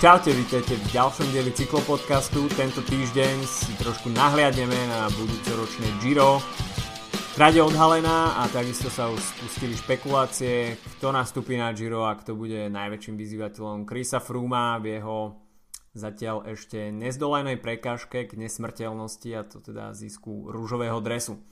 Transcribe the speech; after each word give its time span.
Čaute, 0.00 0.32
vítajte 0.32 0.80
v 0.80 0.96
ďalšom 0.96 1.28
dieli 1.28 1.52
cyklopodcastu. 1.52 2.48
Tento 2.56 2.80
týždeň 2.80 3.44
si 3.44 3.76
trošku 3.76 4.08
nahliadneme 4.08 4.72
na 4.88 5.12
budúcoročné 5.12 6.00
Giro. 6.00 6.40
Trade 7.36 7.60
odhalená 7.60 8.40
a 8.40 8.48
takisto 8.48 8.88
sa 8.88 9.12
už 9.12 9.20
spustili 9.20 9.76
špekulácie, 9.76 10.80
kto 10.96 11.12
nastúpi 11.12 11.60
na 11.60 11.76
Giro 11.76 12.08
a 12.08 12.16
kto 12.16 12.32
bude 12.32 12.72
najväčším 12.72 13.20
vyzývateľom 13.20 13.84
Krisa 13.84 14.24
Frooma 14.24 14.80
v 14.80 14.96
jeho 14.96 15.36
zatiaľ 15.92 16.48
ešte 16.48 16.88
nezdolenej 16.96 17.60
prekážke 17.60 18.24
k 18.24 18.40
nesmrteľnosti 18.40 19.30
a 19.36 19.44
to 19.44 19.60
teda 19.60 19.92
zisku 19.92 20.48
rúžového 20.48 20.96
dresu. 21.04 21.44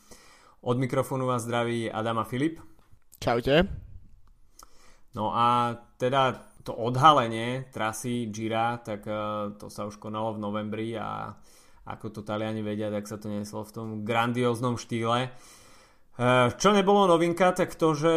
Od 0.64 0.80
mikrofónu 0.80 1.28
vás 1.28 1.44
zdraví 1.44 1.92
Adama 1.92 2.24
Filip. 2.24 2.64
Čaute. 3.20 3.68
No 5.12 5.36
a 5.36 5.76
teda 6.00 6.47
to 6.64 6.72
odhalenie 6.74 7.68
trasy 7.70 8.28
Gira, 8.28 8.78
tak 8.82 9.06
uh, 9.06 9.54
to 9.56 9.70
sa 9.70 9.86
už 9.86 9.96
konalo 10.00 10.34
v 10.36 10.42
novembri 10.42 10.88
a 10.98 11.34
ako 11.88 12.12
to 12.12 12.20
Taliani 12.20 12.60
vedia, 12.60 12.92
tak 12.92 13.08
sa 13.08 13.16
to 13.16 13.32
neslo 13.32 13.64
v 13.64 13.72
tom 13.72 13.88
grandióznom 14.04 14.76
štýle. 14.76 15.32
Uh, 16.18 16.52
čo 16.58 16.74
nebolo 16.74 17.08
novinka, 17.08 17.54
tak 17.54 17.78
to, 17.78 17.94
že 17.94 18.14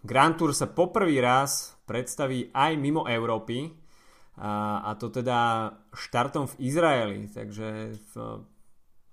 Grand 0.00 0.36
Tour 0.38 0.56
sa 0.56 0.70
poprvý 0.70 1.20
raz 1.20 1.76
predstaví 1.84 2.48
aj 2.54 2.72
mimo 2.78 3.04
Európy 3.04 3.68
a, 4.40 4.96
to 4.96 5.12
teda 5.12 5.68
štartom 5.92 6.48
v 6.48 6.58
Izraeli, 6.64 7.28
takže 7.28 7.92
v, 7.92 8.12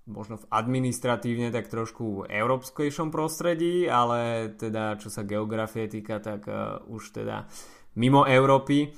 možno 0.08 0.40
v 0.40 0.46
administratívne 0.48 1.52
tak 1.52 1.68
trošku 1.68 2.30
európskejšom 2.32 3.12
prostredí, 3.12 3.91
ale 3.91 4.54
teda 4.55 4.96
čo 4.96 5.12
sa 5.12 5.27
geografie 5.27 5.91
týka, 5.91 6.24
tak 6.24 6.48
uh, 6.48 6.80
už 6.88 7.12
teda 7.12 7.52
mimo 7.98 8.23
Európy. 8.23 8.93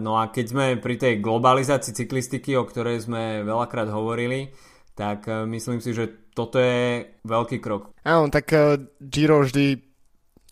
No 0.00 0.20
a 0.20 0.30
keď 0.30 0.46
sme 0.46 0.64
pri 0.78 0.96
tej 0.96 1.24
globalizácii 1.24 1.96
cyklistiky, 1.96 2.54
o 2.54 2.68
ktorej 2.68 3.04
sme 3.04 3.42
veľakrát 3.42 3.88
hovorili, 3.88 4.52
tak 4.94 5.26
e, 5.26 5.42
myslím 5.50 5.82
si, 5.82 5.90
že 5.90 6.30
toto 6.32 6.58
je 6.62 7.02
veľký 7.26 7.58
krok. 7.58 7.90
Áno, 8.06 8.30
tak 8.30 8.54
e, 8.54 8.78
Giro 9.02 9.42
vždy, 9.42 9.74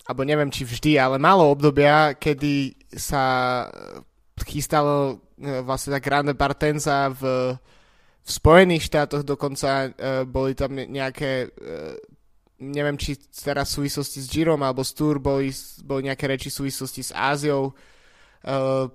alebo 0.07 0.21
neviem 0.27 0.51
či 0.51 0.67
vždy, 0.67 0.99
ale 0.99 1.15
malo 1.15 1.47
obdobia, 1.47 2.19
kedy 2.19 2.75
sa 2.91 3.23
e, 3.63 4.03
chystalo 4.43 5.23
vlastne 5.43 5.95
tá 5.95 5.99
Grande 5.99 6.35
Partenza 6.35 7.11
v, 7.11 7.55
v 8.23 8.29
Spojených 8.29 8.87
štátoch, 8.87 9.27
dokonca 9.27 9.91
boli 10.23 10.55
tam 10.55 10.77
nejaké 10.77 11.51
neviem, 12.63 12.95
či 12.95 13.19
teraz 13.43 13.75
v 13.75 13.83
súvislosti 13.83 14.23
s 14.23 14.27
Girom 14.31 14.63
alebo 14.63 14.81
s 14.81 14.95
Tour 14.95 15.19
boli, 15.19 15.51
boli 15.83 16.07
nejaké 16.07 16.31
reči 16.31 16.47
v 16.47 16.63
súvislosti 16.63 17.03
s 17.03 17.11
Áziou, 17.11 17.75
uh, 17.75 18.85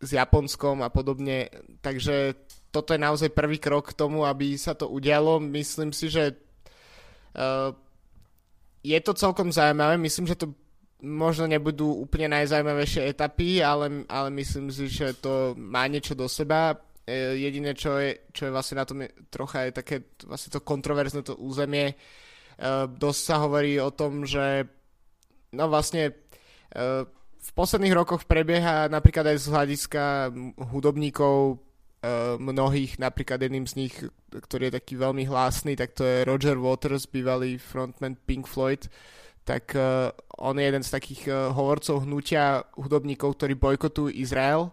s 0.00 0.10
Japonskom 0.10 0.80
a 0.80 0.88
podobne. 0.88 1.52
Takže 1.84 2.34
toto 2.72 2.96
je 2.96 3.00
naozaj 3.00 3.36
prvý 3.36 3.60
krok 3.60 3.92
k 3.92 3.98
tomu, 3.98 4.24
aby 4.24 4.56
sa 4.56 4.72
to 4.72 4.88
udialo. 4.88 5.36
Myslím 5.38 5.92
si, 5.92 6.08
že 6.08 6.32
uh, 6.32 7.76
je 8.80 8.98
to 9.04 9.12
celkom 9.12 9.52
zaujímavé. 9.52 10.00
Myslím, 10.00 10.24
že 10.24 10.40
to 10.40 10.56
možno 11.04 11.46
nebudú 11.46 11.86
úplne 11.94 12.34
najzaujímavejšie 12.34 13.06
etapy, 13.06 13.62
ale, 13.62 14.02
ale 14.10 14.28
myslím 14.34 14.72
si, 14.72 14.90
že 14.90 15.14
to 15.14 15.54
má 15.54 15.86
niečo 15.86 16.18
do 16.18 16.26
seba. 16.26 16.74
E, 17.06 17.38
jediné, 17.38 17.70
čo 17.70 18.02
je, 18.02 18.26
čo 18.34 18.50
je 18.50 18.54
vlastne 18.54 18.82
na 18.82 18.84
tom 18.84 19.06
je, 19.06 19.08
trocha 19.30 19.70
je 19.70 19.78
také 19.78 19.96
vlastne 20.26 20.50
to 20.50 20.58
kontroverzné 20.58 21.22
to 21.22 21.38
územie, 21.38 21.94
Eh, 21.94 22.02
dosť 22.98 23.20
sa 23.22 23.36
hovorí 23.46 23.78
o 23.78 23.94
tom, 23.94 24.26
že 24.26 24.66
no 25.54 25.70
vlastne 25.70 26.10
eh, 26.74 27.02
v 27.38 27.50
posledných 27.54 27.94
rokoch 27.94 28.26
prebieha 28.26 28.90
napríklad 28.90 29.32
aj 29.32 29.38
z 29.38 29.46
hľadiska 29.48 30.04
hudobníkov 30.74 31.56
eh, 32.02 32.34
mnohých, 32.36 32.98
napríklad 32.98 33.38
jedným 33.38 33.66
z 33.70 33.74
nich, 33.78 33.94
ktorý 34.34 34.68
je 34.68 34.76
taký 34.82 34.98
veľmi 34.98 35.24
hlásny, 35.24 35.78
tak 35.78 35.94
to 35.94 36.02
je 36.02 36.26
Roger 36.26 36.58
Waters, 36.58 37.06
bývalý 37.06 37.56
frontman 37.56 38.18
Pink 38.26 38.50
Floyd, 38.50 38.90
tak 39.48 39.72
on 40.36 40.60
je 40.60 40.64
jeden 40.68 40.84
z 40.84 40.92
takých 40.92 41.32
hovorcov 41.56 42.04
hnutia 42.04 42.68
hudobníkov, 42.76 43.32
ktorí 43.40 43.56
bojkotujú 43.56 44.12
Izrael. 44.12 44.68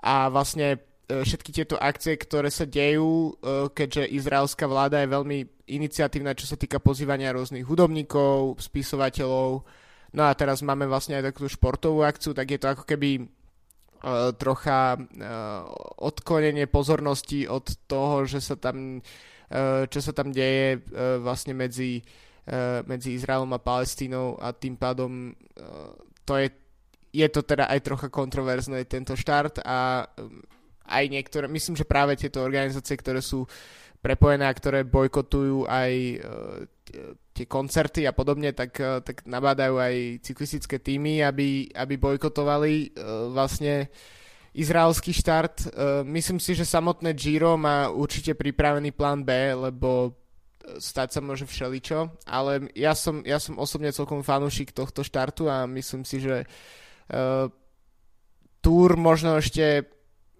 A 0.00 0.32
vlastne 0.32 0.80
všetky 1.04 1.52
tieto 1.52 1.76
akcie, 1.76 2.16
ktoré 2.16 2.48
sa 2.48 2.64
dejú, 2.64 3.36
keďže 3.76 4.08
izraelská 4.08 4.64
vláda 4.64 5.04
je 5.04 5.12
veľmi 5.12 5.57
iniciatívna, 5.68 6.32
čo 6.32 6.48
sa 6.48 6.56
týka 6.56 6.80
pozývania 6.80 7.36
rôznych 7.36 7.64
hudobníkov, 7.64 8.56
spisovateľov. 8.58 9.62
No 10.16 10.22
a 10.24 10.32
teraz 10.32 10.64
máme 10.64 10.88
vlastne 10.88 11.20
aj 11.20 11.32
takú 11.32 11.44
športovú 11.44 12.00
akciu, 12.00 12.32
tak 12.32 12.48
je 12.48 12.58
to 12.60 12.72
ako 12.72 12.84
keby 12.88 13.20
uh, 13.20 14.32
trocha 14.32 14.96
uh, 14.96 15.68
odklonenie 16.00 16.64
pozornosti 16.64 17.44
od 17.44 17.68
toho, 17.84 18.24
že 18.24 18.40
sa 18.40 18.56
tam, 18.56 19.04
uh, 19.04 19.84
čo 19.84 20.00
sa 20.00 20.16
tam 20.16 20.32
deje 20.32 20.80
uh, 20.80 21.20
vlastne 21.20 21.52
medzi, 21.52 22.00
uh, 22.48 22.80
medzi 22.88 23.20
Izraelom 23.20 23.52
a 23.52 23.60
Palestínou 23.60 24.40
a 24.40 24.56
tým 24.56 24.80
pádom 24.80 25.36
uh, 25.36 25.92
to 26.24 26.40
je, 26.40 26.48
je 27.12 27.28
to 27.28 27.44
teda 27.44 27.68
aj 27.68 27.84
trocha 27.84 28.08
kontroverzné 28.08 28.88
tento 28.88 29.12
štart 29.12 29.60
a 29.60 30.08
aj 30.88 31.04
niektoré, 31.12 31.52
myslím, 31.52 31.76
že 31.76 31.84
práve 31.84 32.16
tieto 32.16 32.40
organizácie, 32.40 32.96
ktoré 32.96 33.20
sú 33.20 33.44
uh, 33.44 33.48
prepojené 33.98 34.46
a 34.46 34.54
ktoré 34.54 34.86
bojkotujú 34.86 35.66
aj 35.66 35.92
e, 35.92 36.16
tie 37.34 37.46
koncerty 37.50 38.06
a 38.06 38.14
podobne, 38.14 38.54
tak, 38.54 38.78
e, 38.78 39.02
tak 39.02 39.26
nabádajú 39.26 39.74
aj 39.78 39.94
cyklistické 40.22 40.78
týmy, 40.78 41.22
aby, 41.26 41.66
aby 41.74 41.94
bojkotovali 41.98 42.74
e, 42.74 42.88
vlastne 43.34 43.90
izraelský 44.58 45.14
štart. 45.14 45.70
Myslím 46.08 46.42
si, 46.42 46.56
že 46.56 46.66
samotné 46.66 47.14
Giro 47.14 47.54
má 47.54 47.92
určite 47.94 48.34
pripravený 48.34 48.90
plán 48.90 49.22
B, 49.22 49.54
lebo 49.54 50.18
stať 50.76 51.14
sa 51.14 51.20
môže 51.22 51.46
všeličo, 51.46 52.26
ale 52.26 52.66
ja 52.74 52.92
som, 52.92 53.22
ja 53.22 53.38
som 53.38 53.56
osobne 53.56 53.94
celkom 53.94 54.20
fanúšik 54.20 54.74
tohto 54.74 55.00
štartu 55.00 55.46
a 55.46 55.64
myslím 55.64 56.02
si, 56.02 56.20
že 56.20 56.44
uh, 56.44 57.46
Tour 58.60 58.98
možno 58.98 59.38
ešte 59.38 59.86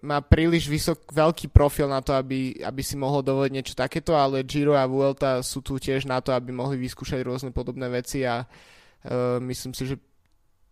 má 0.02 0.22
príliš 0.22 0.70
vysok, 0.70 1.10
veľký 1.10 1.50
profil 1.50 1.90
na 1.90 1.98
to, 1.98 2.14
aby, 2.14 2.54
aby 2.62 2.82
si 2.86 2.94
mohol 2.94 3.26
dovoliť 3.26 3.52
niečo 3.52 3.74
takéto, 3.74 4.14
ale 4.14 4.46
Giro 4.46 4.78
a 4.78 4.86
Vuelta 4.86 5.42
sú 5.42 5.58
tu 5.58 5.74
tiež 5.78 6.06
na 6.06 6.22
to, 6.22 6.30
aby 6.30 6.54
mohli 6.54 6.78
vyskúšať 6.78 7.18
rôzne 7.26 7.50
podobné 7.50 7.90
veci 7.90 8.22
a 8.22 8.46
uh, 8.46 9.42
myslím 9.42 9.74
si, 9.74 9.90
že 9.90 9.96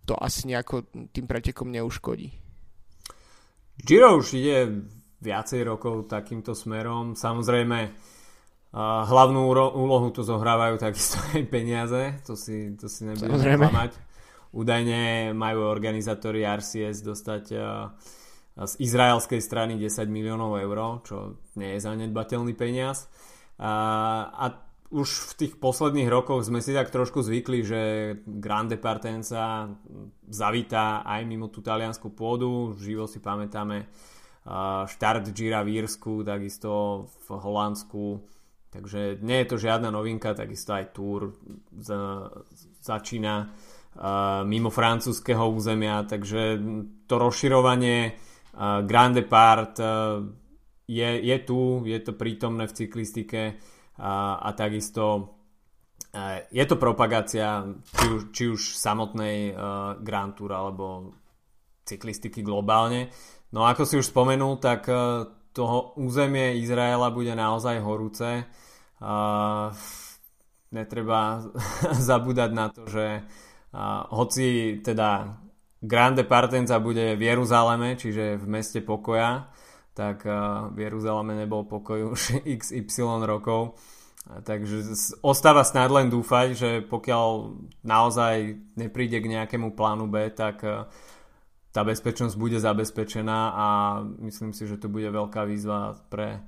to 0.06 0.14
asi 0.14 0.46
nejako 0.46 0.86
tým 1.10 1.26
pretekom 1.26 1.74
neuškodí. 1.74 2.30
Giro 3.82 4.22
už 4.22 4.38
ide 4.38 4.86
viacej 5.18 5.66
rokov 5.66 6.06
takýmto 6.06 6.54
smerom. 6.54 7.18
Samozrejme, 7.18 7.78
uh, 7.90 9.02
hlavnú 9.10 9.50
úlohu 9.74 10.14
tu 10.14 10.22
zohrávajú 10.22 10.78
takisto 10.78 11.18
aj 11.34 11.42
peniaze, 11.50 12.22
to 12.22 12.38
si, 12.38 12.78
to 12.78 12.86
si 12.86 13.10
nebudeme 13.10 13.58
klamať. 13.58 13.92
Údajne 14.54 15.34
majú 15.34 15.66
organizátori 15.66 16.46
RCS 16.46 17.02
dostať 17.02 17.44
uh, 17.58 17.90
z 18.56 18.72
izraelskej 18.80 19.44
strany 19.44 19.76
10 19.76 20.08
miliónov 20.08 20.56
eur, 20.56 21.04
čo 21.04 21.36
nie 21.60 21.76
je 21.76 21.84
zanedbateľný 21.84 22.56
peniaz. 22.56 23.04
A, 23.60 23.72
a 24.32 24.44
už 24.88 25.34
v 25.34 25.44
tých 25.44 25.52
posledných 25.60 26.08
rokoch 26.08 26.46
sme 26.46 26.64
si 26.64 26.72
tak 26.72 26.88
trošku 26.88 27.20
zvykli, 27.20 27.60
že 27.66 27.80
Grande 28.24 28.80
Partenza 28.80 29.68
zavítá 30.30 31.04
aj 31.04 31.26
mimo 31.26 31.52
tú 31.52 31.60
taliansku 31.60 32.14
pôdu. 32.14 32.72
Živo 32.78 33.04
si 33.10 33.20
pamätáme 33.20 33.90
štart 34.86 35.34
Gira 35.34 35.66
v 35.66 35.82
Írsku, 35.82 36.22
takisto 36.22 37.04
v 37.26 37.28
Holandsku. 37.34 38.22
Takže 38.70 39.18
nie 39.20 39.42
je 39.42 39.48
to 39.50 39.56
žiadna 39.58 39.90
novinka, 39.90 40.38
takisto 40.38 40.76
aj 40.76 40.94
Tour 40.94 41.34
začína 42.80 43.50
mimo 44.44 44.68
francúzského 44.68 45.48
územia, 45.50 46.04
takže 46.04 46.60
to 47.08 47.14
rozširovanie 47.16 48.12
Grande 48.58 49.22
Part 49.22 49.76
je, 50.86 51.10
je 51.20 51.36
tu, 51.44 51.84
je 51.84 51.98
to 52.00 52.12
prítomné 52.16 52.64
v 52.64 52.76
cyklistike 52.76 53.42
a, 54.00 54.40
a 54.40 54.48
takisto 54.56 55.36
je 56.48 56.64
to 56.64 56.80
propagácia 56.80 57.68
či 57.92 58.06
už, 58.08 58.22
či 58.32 58.44
už 58.48 58.60
samotnej 58.80 59.52
Grand 60.00 60.32
Tour 60.32 60.56
alebo 60.56 61.12
cyklistiky 61.84 62.40
globálne. 62.40 63.12
No 63.52 63.68
ako 63.68 63.84
si 63.84 64.00
už 64.00 64.08
spomenul, 64.08 64.56
tak 64.56 64.88
toho 65.56 65.96
územie 65.96 66.60
Izraela 66.60 67.08
bude 67.08 67.32
naozaj 67.32 67.80
horúce. 67.80 68.44
Netreba 70.72 71.20
zabúdať 72.08 72.50
na 72.52 72.66
to, 72.68 72.84
že 72.88 73.24
hoci 74.12 74.80
teda 74.80 75.40
Grande 75.82 76.24
Partenza 76.24 76.80
bude 76.80 77.16
v 77.16 77.22
Jeruzaleme, 77.22 78.00
čiže 78.00 78.40
v 78.40 78.46
meste 78.48 78.80
pokoja, 78.80 79.52
tak 79.92 80.24
eh, 80.24 80.36
v 80.72 80.78
Jeruzaleme 80.88 81.36
nebol 81.36 81.64
pokoj 81.68 82.16
už 82.16 82.40
XY 82.60 83.24
rokov. 83.24 83.76
Takže 84.26 84.82
ostáva 85.22 85.62
snad 85.62 85.86
len 85.94 86.10
dúfať, 86.10 86.48
že 86.58 86.70
pokiaľ 86.82 87.26
naozaj 87.86 88.58
nepríde 88.74 89.22
k 89.22 89.30
nejakému 89.38 89.78
plánu 89.78 90.10
B, 90.10 90.34
tak 90.34 90.64
eh, 90.66 90.84
tá 91.70 91.84
bezpečnosť 91.84 92.34
bude 92.40 92.56
zabezpečená 92.56 93.40
a 93.52 93.66
myslím 94.24 94.56
si, 94.56 94.64
že 94.64 94.80
to 94.80 94.88
bude 94.88 95.12
veľká 95.12 95.44
výzva 95.44 96.00
pre 96.08 96.40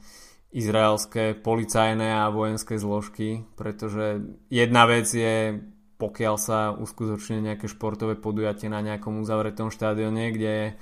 izraelské 0.56 1.36
policajné 1.36 2.24
a 2.24 2.32
vojenské 2.32 2.80
zložky, 2.80 3.44
pretože 3.52 4.24
jedna 4.48 4.88
vec 4.88 5.04
je 5.12 5.60
pokiaľ 5.98 6.34
sa 6.38 6.70
uskutočne 6.78 7.42
nejaké 7.42 7.66
športové 7.66 8.14
podujatie 8.14 8.70
na 8.70 8.78
nejakom 8.78 9.18
uzavretom 9.18 9.74
štádione, 9.74 10.30
kde 10.30 10.78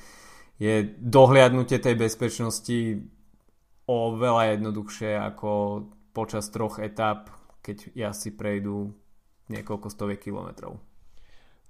je, 0.61 0.75
dohliadnutie 1.01 1.81
tej 1.81 1.97
bezpečnosti 1.97 3.01
oveľa 3.89 4.57
jednoduchšie 4.57 5.17
ako 5.17 5.51
počas 6.13 6.53
troch 6.53 6.77
etap, 6.81 7.33
keď 7.65 7.97
jazdci 7.97 8.37
prejdú 8.37 8.93
niekoľko 9.49 9.89
stoviek 9.89 10.21
kilometrov. 10.21 10.77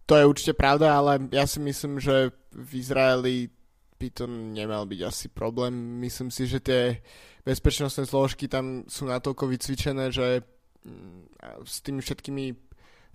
To 0.07 0.15
je 0.15 0.29
určite 0.29 0.55
pravda, 0.55 0.99
ale 0.99 1.27
ja 1.35 1.51
si 1.51 1.59
myslím, 1.59 1.99
že 1.99 2.31
v 2.55 2.71
Izraeli 2.79 3.51
by 3.99 4.09
to 4.13 4.25
nemal 4.31 4.87
byť 4.87 5.01
asi 5.03 5.27
problém. 5.27 5.73
Myslím 5.99 6.31
si, 6.31 6.47
že 6.47 6.63
tie 6.63 7.03
bezpečnostné 7.43 8.07
zložky 8.07 8.47
tam 8.47 8.87
sú 8.87 9.09
natoľko 9.09 9.51
vycvičené, 9.51 10.15
že 10.15 10.47
mm, 10.87 11.43
s 11.67 11.83
tými 11.83 12.01
všetkými 12.05 12.66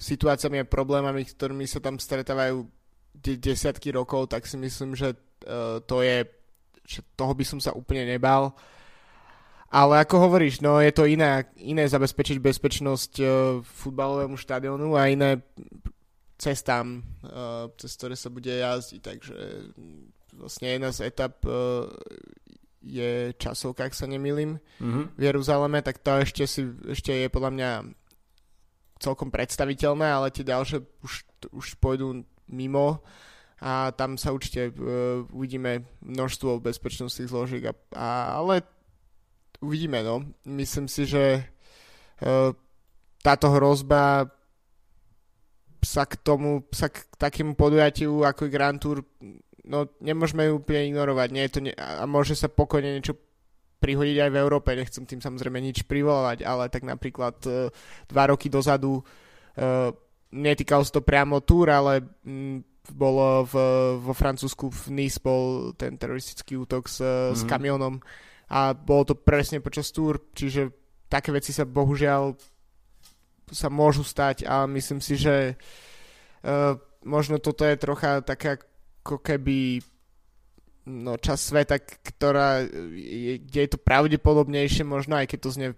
situáciami 0.02 0.66
a 0.66 0.66
problémami, 0.66 1.22
ktorými 1.22 1.70
sa 1.70 1.78
tam 1.78 2.02
stretávajú 2.02 2.66
de- 3.14 3.38
desiatky 3.38 3.94
rokov, 3.94 4.34
tak 4.34 4.50
si 4.50 4.58
myslím, 4.58 4.98
že 4.98 5.14
uh, 5.14 5.78
to 5.86 6.02
je, 6.02 6.26
že 6.82 7.06
toho 7.14 7.38
by 7.38 7.46
som 7.46 7.62
sa 7.62 7.78
úplne 7.78 8.10
nebal. 8.10 8.58
Ale 9.72 10.04
ako 10.04 10.28
hovoríš, 10.28 10.60
no 10.60 10.84
je 10.84 10.92
to 10.92 11.08
iné, 11.08 11.48
iné 11.62 11.86
zabezpečiť 11.86 12.42
bezpečnosť 12.42 13.14
uh, 13.22 13.30
futbalovému 13.62 14.36
štadionu 14.36 14.98
a 14.98 15.08
iné 15.08 15.40
cestám, 16.42 17.06
uh, 17.22 17.70
cez 17.78 17.94
ktoré 17.96 18.18
sa 18.18 18.34
bude 18.34 18.52
jazdiť. 18.52 19.00
Takže 19.00 19.36
vlastne 20.34 20.68
jedna 20.76 20.90
z 20.90 21.08
etap 21.08 21.38
uh, 21.46 21.88
je 22.82 23.38
časovka, 23.38 23.86
ak 23.86 23.94
sa 23.94 24.10
nemýlim, 24.10 24.58
mm-hmm. 24.58 25.06
v 25.14 25.22
Jeruzaleme, 25.22 25.86
tak 25.86 26.02
to 26.02 26.18
ešte, 26.18 26.50
si, 26.50 26.66
ešte 26.90 27.14
je 27.14 27.28
podľa 27.30 27.52
mňa 27.54 27.70
celkom 29.02 29.34
predstaviteľné, 29.34 30.06
ale 30.06 30.30
tie 30.30 30.46
ďalšie 30.46 30.78
už, 31.02 31.14
už 31.50 31.66
pôjdu 31.82 32.22
mimo 32.46 33.02
a 33.62 33.94
tam 33.94 34.18
sa 34.18 34.34
určite 34.34 34.74
uh, 34.74 35.26
uvidíme 35.34 35.86
množstvo 36.02 36.62
bezpečnostných 36.62 37.30
zložiek, 37.30 37.64
a, 37.70 37.74
a, 37.94 38.08
ale 38.42 38.66
uvidíme, 39.62 40.02
no. 40.02 40.26
Myslím 40.50 40.90
si, 40.90 41.06
že 41.06 41.46
uh, 42.22 42.54
táto 43.22 43.54
hrozba 43.54 44.30
sa 45.82 46.06
k 46.06 46.18
tomu, 46.22 46.66
sa 46.74 46.90
k 46.90 47.06
takému 47.18 47.58
podujatiu 47.58 48.22
ako 48.22 48.46
je 48.46 48.54
Grand 48.54 48.78
Tour, 48.78 49.02
no 49.66 49.90
nemôžeme 50.02 50.50
ju 50.50 50.62
úplne 50.62 50.94
ignorovať, 50.94 51.28
nie 51.34 51.44
je 51.46 51.54
to 51.54 51.60
ne- 51.62 51.78
a 51.78 52.06
môže 52.06 52.38
sa 52.38 52.50
pokojne 52.50 52.98
niečo 52.98 53.18
prihodiť 53.82 54.18
aj 54.22 54.30
v 54.30 54.40
Európe. 54.40 54.78
Nechcem 54.78 55.10
tým 55.10 55.20
samozrejme 55.20 55.58
nič 55.58 55.90
privolovať, 55.90 56.46
ale 56.46 56.70
tak 56.70 56.86
napríklad 56.86 57.36
uh, 57.50 57.74
dva 58.06 58.24
roky 58.30 58.48
dozadu 58.48 59.02
uh, 59.02 59.90
netýkalo 60.32 60.86
sa 60.86 61.02
to 61.02 61.02
priamo 61.02 61.42
túr, 61.42 61.74
ale 61.74 62.06
mm, 62.22 62.86
bolo 62.94 63.46
v, 63.46 63.56
vo 64.00 64.14
Francúzsku 64.14 64.70
v 64.70 64.84
Nice 64.94 65.18
bol 65.18 65.74
ten 65.74 65.98
teroristický 65.98 66.62
útok 66.62 66.86
s, 66.86 67.02
mm. 67.02 67.34
s 67.36 67.42
mhm. 67.44 67.50
kamionom 67.50 67.96
a 68.52 68.76
bolo 68.76 69.12
to 69.12 69.16
presne 69.18 69.64
počas 69.64 69.90
túr, 69.90 70.20
čiže 70.36 70.70
také 71.08 71.32
veci 71.32 71.52
sa 71.52 71.68
bohužiaľ 71.68 72.36
sa 73.52 73.68
môžu 73.68 74.08
stať 74.08 74.48
a 74.48 74.64
myslím 74.64 75.04
si, 75.04 75.20
že 75.20 75.60
uh, 75.60 76.80
možno 77.04 77.40
toto 77.44 77.68
je 77.68 77.76
trocha 77.76 78.24
také 78.24 78.64
ako 79.02 79.20
keby 79.20 79.84
no, 80.86 81.18
časť 81.18 81.42
sveta, 81.42 81.76
ktorá 81.82 82.66
je, 82.96 83.42
kde 83.42 83.60
je 83.66 83.70
to 83.72 83.80
pravdepodobnejšie 83.82 84.84
možno, 84.86 85.20
aj 85.20 85.30
keď 85.30 85.40
to 85.42 85.50
znie 85.54 85.70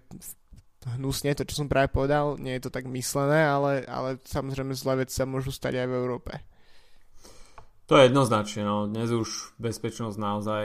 hnusne, 0.96 1.32
to 1.32 1.48
čo 1.48 1.64
som 1.64 1.68
práve 1.68 1.88
povedal, 1.88 2.36
nie 2.36 2.56
je 2.60 2.68
to 2.68 2.70
tak 2.74 2.84
myslené, 2.84 3.48
ale, 3.48 3.88
ale 3.88 4.20
samozrejme 4.28 4.76
zlé 4.76 5.04
veci 5.04 5.16
sa 5.16 5.24
môžu 5.24 5.48
stať 5.48 5.80
aj 5.80 5.86
v 5.88 5.96
Európe. 5.96 6.32
To 7.88 8.00
je 8.00 8.08
jednoznačne, 8.08 8.64
no. 8.64 8.88
Dnes 8.88 9.12
už 9.12 9.56
bezpečnosť 9.60 10.16
naozaj... 10.16 10.64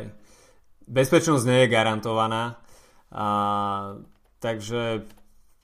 Bezpečnosť 0.89 1.43
nie 1.45 1.59
je 1.63 1.71
garantovaná, 1.71 2.57
a, 3.13 3.27
takže 4.41 5.05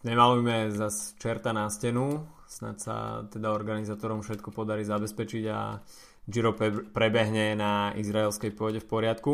nemalujme 0.06 0.69
zase 0.69 1.18
čerta 1.18 1.50
na 1.50 1.66
stenu, 1.74 2.30
snad 2.45 2.78
sa 2.78 2.95
teda 3.25 3.50
organizátorom 3.50 4.21
všetko 4.21 4.54
podarí 4.54 4.86
zabezpečiť 4.86 5.44
a 5.50 5.81
Giro 6.25 6.57
prebehne 6.92 7.54
na 7.54 7.94
izraelskej 7.94 8.51
pôde 8.54 8.81
v 8.81 8.89
poriadku. 8.89 9.31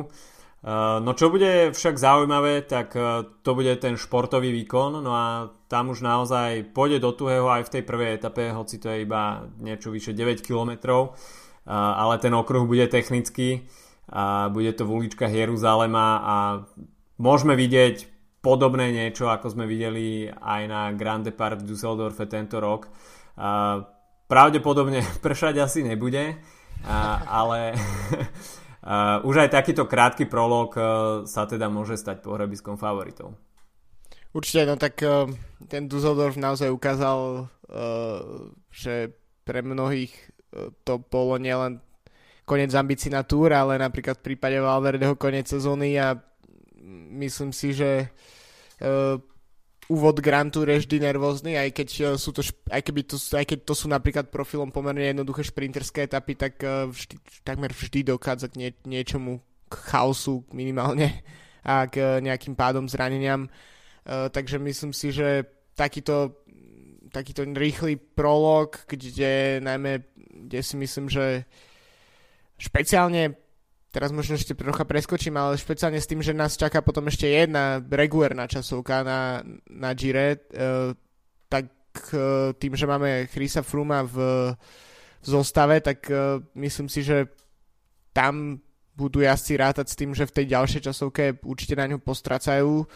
Uh, 0.62 1.02
no 1.02 1.18
čo 1.18 1.34
bude 1.34 1.74
však 1.74 1.98
zaujímavé, 1.98 2.62
tak 2.70 2.94
uh, 2.94 3.26
to 3.42 3.58
bude 3.58 3.74
ten 3.82 3.98
športový 3.98 4.54
výkon, 4.62 5.02
no 5.02 5.10
a 5.10 5.50
tam 5.66 5.90
už 5.90 6.06
naozaj 6.06 6.70
pôjde 6.70 7.02
do 7.02 7.18
tuhého 7.18 7.50
aj 7.50 7.66
v 7.66 7.74
tej 7.74 7.82
prvej 7.82 8.22
etape, 8.22 8.54
hoci 8.54 8.78
to 8.78 8.94
je 8.94 9.02
iba 9.02 9.50
niečo 9.58 9.90
vyše 9.90 10.14
9 10.14 10.46
km, 10.46 10.70
uh, 11.02 11.10
ale 11.66 12.22
ten 12.22 12.30
okruh 12.38 12.70
bude 12.70 12.86
technický 12.94 13.66
a 14.06 14.54
bude 14.54 14.70
to 14.78 14.86
v 14.86 15.02
uličkách 15.02 15.34
Jeruzalema 15.34 16.08
a 16.22 16.36
môžeme 17.18 17.58
vidieť 17.58 18.06
podobné 18.46 18.94
niečo, 18.94 19.34
ako 19.34 19.58
sme 19.58 19.66
videli 19.66 20.30
aj 20.30 20.62
na 20.70 20.82
Grande 20.94 21.34
Park 21.34 21.66
v 21.66 21.74
Düsseldorfe 21.74 22.28
tento 22.28 22.60
rok. 22.60 22.90
Pravdepodobne 24.28 25.00
pršať 25.26 25.64
asi 25.64 25.80
nebude, 25.86 26.42
a, 26.86 27.25
ale 27.28 27.75
a, 28.81 29.19
už 29.22 29.48
aj 29.48 29.50
takýto 29.54 29.86
krátky 29.86 30.25
prolog 30.25 30.74
a, 30.75 30.81
sa 31.28 31.45
teda 31.45 31.69
môže 31.69 31.98
stať 31.98 32.22
pohrebiskom 32.25 32.78
favoritov. 32.78 33.36
Určite, 34.31 34.63
no 34.63 34.80
tak 34.80 34.95
uh, 35.04 35.28
ten 35.68 35.92
Dusseldorf 35.92 36.39
naozaj 36.39 36.72
ukázal, 36.72 37.45
uh, 37.45 38.48
že 38.72 39.12
pre 39.44 39.60
mnohých 39.60 40.31
to 40.83 41.00
bolo 41.00 41.39
nielen 41.39 41.80
koniec 42.44 42.75
ambícií 42.75 43.07
na 43.07 43.24
túr, 43.24 43.56
ale 43.56 43.80
napríklad 43.80 44.19
v 44.19 44.36
prípade 44.36 44.60
Valverdeho 44.60 45.16
koniec 45.16 45.48
sezóny 45.48 45.95
a 45.95 46.19
myslím 47.16 47.56
si, 47.56 47.72
že 47.72 48.12
úvod 49.89 50.22
Grand 50.22 50.51
Tour 50.53 50.70
je 50.70 50.86
vždy 50.86 50.98
nervózny, 51.01 51.58
aj 51.58 51.70
keď, 51.74 51.89
e, 51.89 52.03
sú 52.20 52.29
to, 52.36 52.46
aj, 52.70 52.82
keby 52.86 53.01
to, 53.08 53.17
aj 53.17 53.46
keď 53.48 53.60
to 53.65 53.74
sú 53.74 53.89
napríklad 53.89 54.29
profilom 54.29 54.70
pomerne 54.70 55.15
jednoduché 55.15 55.41
šprinterské 55.48 56.06
etapy, 56.06 56.38
tak 56.38 56.62
e, 56.62 56.91
vždy, 56.91 57.15
takmer 57.41 57.74
vždy 57.74 58.06
dochádza 58.13 58.51
k 58.53 58.60
nie, 58.60 58.70
niečomu, 58.86 59.41
k 59.72 59.74
chaosu 59.89 60.46
minimálne 60.53 61.25
a 61.65 61.89
k 61.89 61.98
e, 61.98 62.06
nejakým 62.22 62.53
pádom, 62.53 62.86
zraneniam. 62.86 63.50
Takže 64.01 64.58
myslím 64.58 64.98
si, 64.98 65.13
že 65.13 65.46
takýto, 65.77 66.41
takýto 67.13 67.46
rýchly 67.46 68.01
prolog, 68.01 68.74
kde 68.89 69.62
najmä, 69.62 70.01
kde 70.50 70.60
si 70.65 70.74
myslím, 70.74 71.06
že 71.06 71.46
špeciálne 72.58 73.38
teraz 73.91 74.15
možno 74.15 74.39
ešte 74.39 74.55
trocha 74.55 74.88
preskočím, 74.88 75.36
ale 75.36 75.60
špeciálne 75.60 76.00
s 76.00 76.07
tým, 76.07 76.24
že 76.24 76.31
nás 76.31 76.55
čaká 76.55 76.79
potom 76.79 77.05
ešte 77.12 77.27
jedna 77.27 77.83
regulárna 77.83 78.48
časovka 78.48 79.03
na, 79.03 79.43
na 79.67 79.91
Gire, 79.91 80.48
uh, 80.55 80.95
tak 81.51 81.67
uh, 82.15 82.55
tým, 82.55 82.74
že 82.79 82.88
máme 82.88 83.27
Chrisa 83.27 83.62
Fruma 83.62 84.07
v, 84.07 84.15
v 85.21 85.27
zostave, 85.27 85.83
tak 85.83 86.07
uh, 86.07 86.39
myslím 86.55 86.88
si, 86.88 87.03
že 87.03 87.27
tam 88.15 88.63
budú 88.95 89.19
jazdci 89.24 89.60
rátať 89.60 89.88
s 89.91 90.00
tým, 90.00 90.12
že 90.15 90.27
v 90.27 90.36
tej 90.36 90.45
ďalšej 90.55 90.81
časovke 90.88 91.24
určite 91.43 91.75
na 91.75 91.88
ňu 91.88 92.00
postracajú 92.00 92.88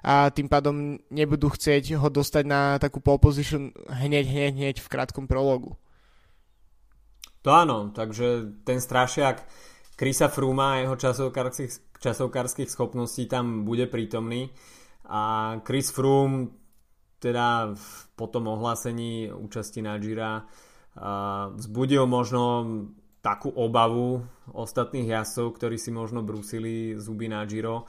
a 0.00 0.32
tým 0.32 0.48
pádom 0.48 0.96
nebudú 1.12 1.52
chcieť 1.52 2.00
ho 2.00 2.08
dostať 2.08 2.44
na 2.48 2.80
takú 2.80 3.04
pole 3.04 3.20
position 3.20 3.68
hneď, 3.92 4.24
hneď, 4.26 4.52
hneď 4.56 4.76
v 4.80 4.88
krátkom 4.88 5.28
prologu. 5.28 5.76
To 7.44 7.50
áno, 7.52 7.92
takže 7.92 8.60
ten 8.64 8.80
strašiak 8.80 9.44
Krisa 10.00 10.32
Fruma 10.32 10.80
a 10.80 10.80
jeho 10.80 10.96
časovkárskych, 10.96 12.00
časovkárskych 12.00 12.72
schopností 12.72 13.28
tam 13.28 13.68
bude 13.68 13.84
prítomný 13.84 14.48
a 15.04 15.60
Chris 15.60 15.92
Froome 15.92 16.56
teda 17.20 17.76
po 18.16 18.26
tom 18.32 18.48
ohlásení 18.48 19.28
účasti 19.28 19.84
na 19.84 20.00
Gira 20.00 20.48
vzbudil 21.52 22.08
možno 22.08 22.64
takú 23.20 23.52
obavu 23.52 24.24
ostatných 24.56 25.20
jazdcov, 25.20 25.60
ktorí 25.60 25.76
si 25.76 25.92
možno 25.92 26.24
brúsili 26.24 26.96
zuby 26.96 27.28
na 27.28 27.44
Giro. 27.44 27.84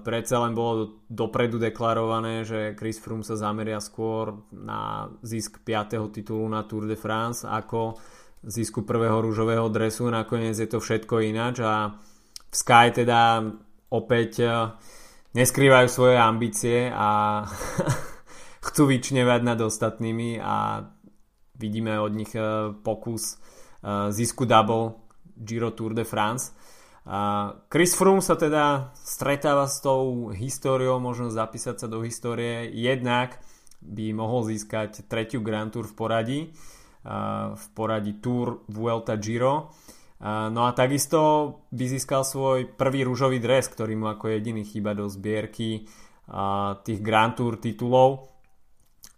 Predsa 0.00 0.40
len 0.40 0.56
bolo 0.56 1.04
dopredu 1.04 1.60
deklarované, 1.60 2.48
že 2.48 2.72
Chris 2.80 2.96
Froome 2.96 3.20
sa 3.20 3.36
zameria 3.36 3.76
skôr 3.84 4.40
na 4.56 5.12
zisk 5.20 5.60
5. 5.60 6.00
titulu 6.08 6.48
na 6.48 6.64
Tour 6.64 6.88
de 6.88 6.96
France 6.96 7.44
ako 7.44 8.00
zisku 8.46 8.86
prvého 8.86 9.18
rúžového 9.18 9.66
dresu, 9.66 10.06
nakoniec 10.06 10.54
je 10.54 10.70
to 10.70 10.78
všetko 10.78 11.18
ináč 11.26 11.66
a 11.66 11.98
v 12.46 12.54
Sky 12.54 12.94
teda 12.94 13.42
opäť 13.90 14.30
e, 14.38 14.48
neskrývajú 15.34 15.88
svoje 15.90 16.16
ambície 16.16 16.86
a 16.94 17.42
chcú 18.70 18.82
vyčnevať 18.86 19.40
nad 19.42 19.58
ostatnými 19.58 20.38
a 20.38 20.86
vidíme 21.58 21.98
od 21.98 22.12
nich 22.14 22.30
e, 22.38 22.70
pokus 22.86 23.34
e, 23.34 24.14
zisku 24.14 24.46
double 24.46 24.94
Giro 25.34 25.74
Tour 25.74 25.92
de 25.92 26.06
France. 26.06 26.54
Chris 27.70 27.94
Froome 27.94 28.18
sa 28.18 28.34
teda 28.34 28.90
stretáva 28.98 29.70
s 29.70 29.78
tou 29.78 30.34
históriou, 30.34 30.98
možno 30.98 31.30
zapísať 31.30 31.78
sa 31.78 31.86
do 31.86 32.02
histórie. 32.02 32.66
Jednak 32.74 33.38
by 33.78 34.10
mohol 34.10 34.42
získať 34.50 35.06
tretiu 35.06 35.38
Grand 35.38 35.70
Tour 35.70 35.86
v 35.86 35.94
poradí, 35.94 36.40
v 37.54 37.64
poradí 37.70 38.18
Tour 38.18 38.66
Vuelta 38.66 39.14
Giro. 39.14 39.70
No 40.26 40.60
a 40.66 40.74
takisto 40.74 41.62
by 41.70 41.84
získal 41.86 42.26
svoj 42.26 42.74
prvý 42.74 43.06
rúžový 43.06 43.38
dres, 43.38 43.70
ktorý 43.70 43.94
mu 43.94 44.10
ako 44.10 44.34
jediný 44.34 44.66
chýba 44.66 44.90
do 44.90 45.06
zbierky 45.06 45.86
tých 46.82 47.00
Grand 47.04 47.38
Tour 47.38 47.62
titulov. 47.62 48.34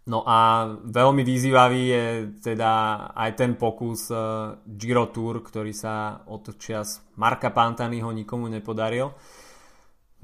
No 0.09 0.25
a 0.25 0.65
veľmi 0.89 1.21
vyzývavý 1.21 1.83
je 1.85 2.05
teda 2.41 2.71
aj 3.13 3.31
ten 3.37 3.53
pokus 3.53 4.09
uh, 4.09 4.57
Giro 4.65 5.13
Tour, 5.13 5.45
ktorý 5.45 5.69
sa 5.69 6.25
od 6.25 6.57
čas 6.57 7.13
Marka 7.21 7.53
Pantanyho 7.53 8.09
nikomu 8.09 8.49
nepodaril. 8.49 9.13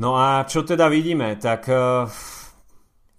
No 0.01 0.17
a 0.17 0.41
čo 0.49 0.65
teda 0.65 0.89
vidíme? 0.89 1.37
Tak 1.37 1.61
uh, 1.69 2.09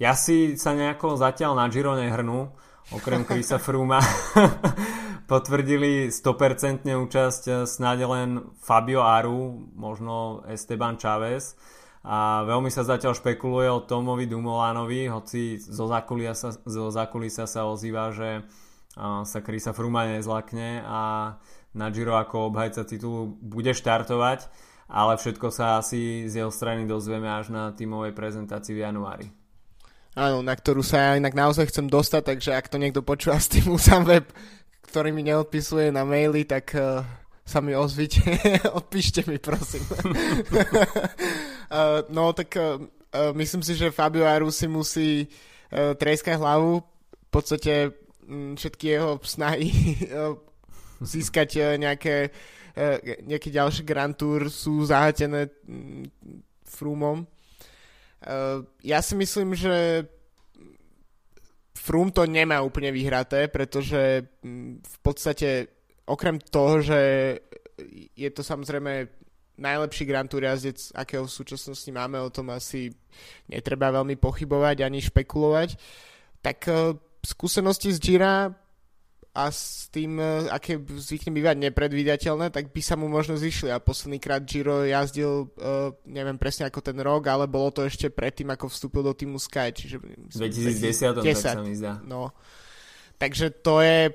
ja 0.02 0.12
si 0.18 0.58
sa 0.58 0.74
nejako 0.74 1.14
zatiaľ 1.14 1.54
na 1.54 1.70
Giro 1.70 1.94
nehrnú, 1.94 2.50
okrem 2.94 3.24
Krisa 3.24 3.58
Fruma. 3.58 3.98
Potvrdili 5.30 6.12
100% 6.14 6.86
účasť 6.86 7.42
eh, 7.48 7.54
snáď 7.66 7.98
len 8.06 8.30
Fabio 8.62 9.02
Aru, 9.02 9.70
možno 9.74 10.46
Esteban 10.46 10.94
Chávez 11.00 11.58
a 12.06 12.46
veľmi 12.46 12.70
sa 12.70 12.86
zatiaľ 12.86 13.18
špekuluje 13.18 13.66
o 13.66 13.82
Tomovi 13.82 14.30
Dumolánovi, 14.30 15.10
hoci 15.10 15.58
zo 15.58 15.90
zákulisa, 15.90 16.54
zo 16.62 16.86
zákulisa 16.94 17.50
sa 17.50 17.66
ozýva, 17.66 18.14
že 18.14 18.46
sa 19.26 19.38
Krisa 19.42 19.74
Fruma 19.74 20.08
nezlakne 20.08 20.86
a 20.86 21.34
na 21.76 21.86
Giro 21.92 22.16
ako 22.16 22.48
obhajca 22.48 22.88
titulu 22.88 23.28
bude 23.42 23.76
štartovať, 23.76 24.48
ale 24.88 25.20
všetko 25.20 25.52
sa 25.52 25.82
asi 25.82 26.30
z 26.30 26.40
jeho 26.40 26.52
strany 26.54 26.88
dozvieme 26.88 27.28
až 27.28 27.52
na 27.52 27.74
tímovej 27.76 28.16
prezentácii 28.16 28.72
v 28.72 28.86
januári. 28.86 29.26
Áno, 30.16 30.40
na 30.40 30.56
ktorú 30.56 30.80
sa 30.80 31.12
ja 31.12 31.20
inak 31.20 31.36
naozaj 31.36 31.68
chcem 31.68 31.92
dostať, 31.92 32.22
takže 32.24 32.56
ak 32.56 32.72
to 32.72 32.80
niekto 32.80 33.04
počúva 33.04 33.36
z 33.36 33.60
týmu 33.60 33.76
sám 33.76 34.08
web, 34.16 34.24
ktorý 34.88 35.12
mi 35.12 35.20
neodpisuje 35.20 35.92
na 35.92 36.08
maily, 36.08 36.48
tak 36.48 36.72
uh, 36.72 37.04
sa 37.44 37.60
mi 37.60 37.76
ozvite, 37.76 38.24
odpíšte 38.80 39.28
mi 39.28 39.36
prosím. 39.36 39.84
Uh, 41.68 42.00
no 42.16 42.32
tak 42.32 42.48
uh, 42.56 42.80
myslím 43.36 43.60
si, 43.60 43.76
že 43.76 43.92
Fabio 43.92 44.24
Aru 44.24 44.48
si 44.48 44.64
musí 44.64 45.28
uh, 45.28 45.92
treskať 45.92 46.40
hlavu. 46.40 46.80
V 46.80 47.28
podstate 47.28 47.92
um, 48.24 48.56
všetky 48.56 48.96
jeho 48.96 49.20
snahy 49.20 50.00
uh, 50.08 50.32
získať 51.04 51.60
uh, 51.60 51.76
nejaké, 51.76 52.32
uh, 52.72 52.96
nejaké 53.20 53.52
ďalšie 53.52 53.84
Grand 53.84 54.16
Tour 54.16 54.48
sú 54.48 54.80
zahatené 54.80 55.52
um, 55.68 56.08
Frumom. 56.64 57.35
Uh, 58.24 58.64
ja 58.80 59.04
si 59.04 59.12
myslím, 59.14 59.52
že 59.52 60.06
Frum 61.76 62.10
to 62.10 62.24
nemá 62.24 62.64
úplne 62.64 62.90
vyhraté, 62.90 63.46
pretože 63.46 64.26
um, 64.42 64.80
v 64.80 64.96
podstate 65.04 65.68
okrem 66.08 66.40
toho, 66.40 66.80
že 66.80 67.00
je 68.16 68.30
to 68.32 68.40
samozrejme 68.40 69.06
najlepší 69.60 70.04
Grand 70.08 70.28
Tour 70.28 70.44
jazdec, 70.44 70.92
akého 70.96 71.28
v 71.28 71.36
súčasnosti 71.36 71.88
máme, 71.92 72.20
o 72.20 72.32
tom 72.32 72.52
asi 72.52 72.92
netreba 73.48 73.92
veľmi 73.92 74.16
pochybovať 74.16 74.84
ani 74.84 75.04
špekulovať. 75.04 75.76
Tak 76.40 76.58
uh, 76.72 76.96
skúsenosti 77.20 77.92
z 77.92 77.98
Gira 78.00 78.65
a 79.36 79.52
s 79.52 79.92
tým, 79.92 80.16
uh, 80.16 80.48
aké 80.48 80.80
zvykne 80.80 81.28
bývať 81.36 81.60
nepredvídateľné, 81.68 82.48
tak 82.48 82.72
by 82.72 82.80
sa 82.80 82.96
mu 82.96 83.04
možno 83.04 83.36
zišli. 83.36 83.68
A 83.68 83.76
posledný 83.76 84.16
krát 84.16 84.40
Giro 84.48 84.80
jazdil, 84.88 85.52
uh, 85.60 85.92
neviem 86.08 86.40
presne 86.40 86.64
ako 86.64 86.80
ten 86.80 86.96
rok, 86.96 87.28
ale 87.28 87.44
bolo 87.44 87.68
to 87.68 87.84
ešte 87.84 88.08
predtým, 88.08 88.48
ako 88.48 88.72
vstúpil 88.72 89.04
do 89.04 89.12
týmu 89.12 89.36
Sky. 89.36 89.76
Čiže, 89.76 90.00
2010, 90.32 91.20
2010 91.20 91.20
tak 91.20 91.36
sa 91.36 91.60
mi 91.60 91.76
zdá. 91.76 92.00
No. 92.00 92.32
Takže 93.20 93.52
to 93.60 93.84
je, 93.84 94.08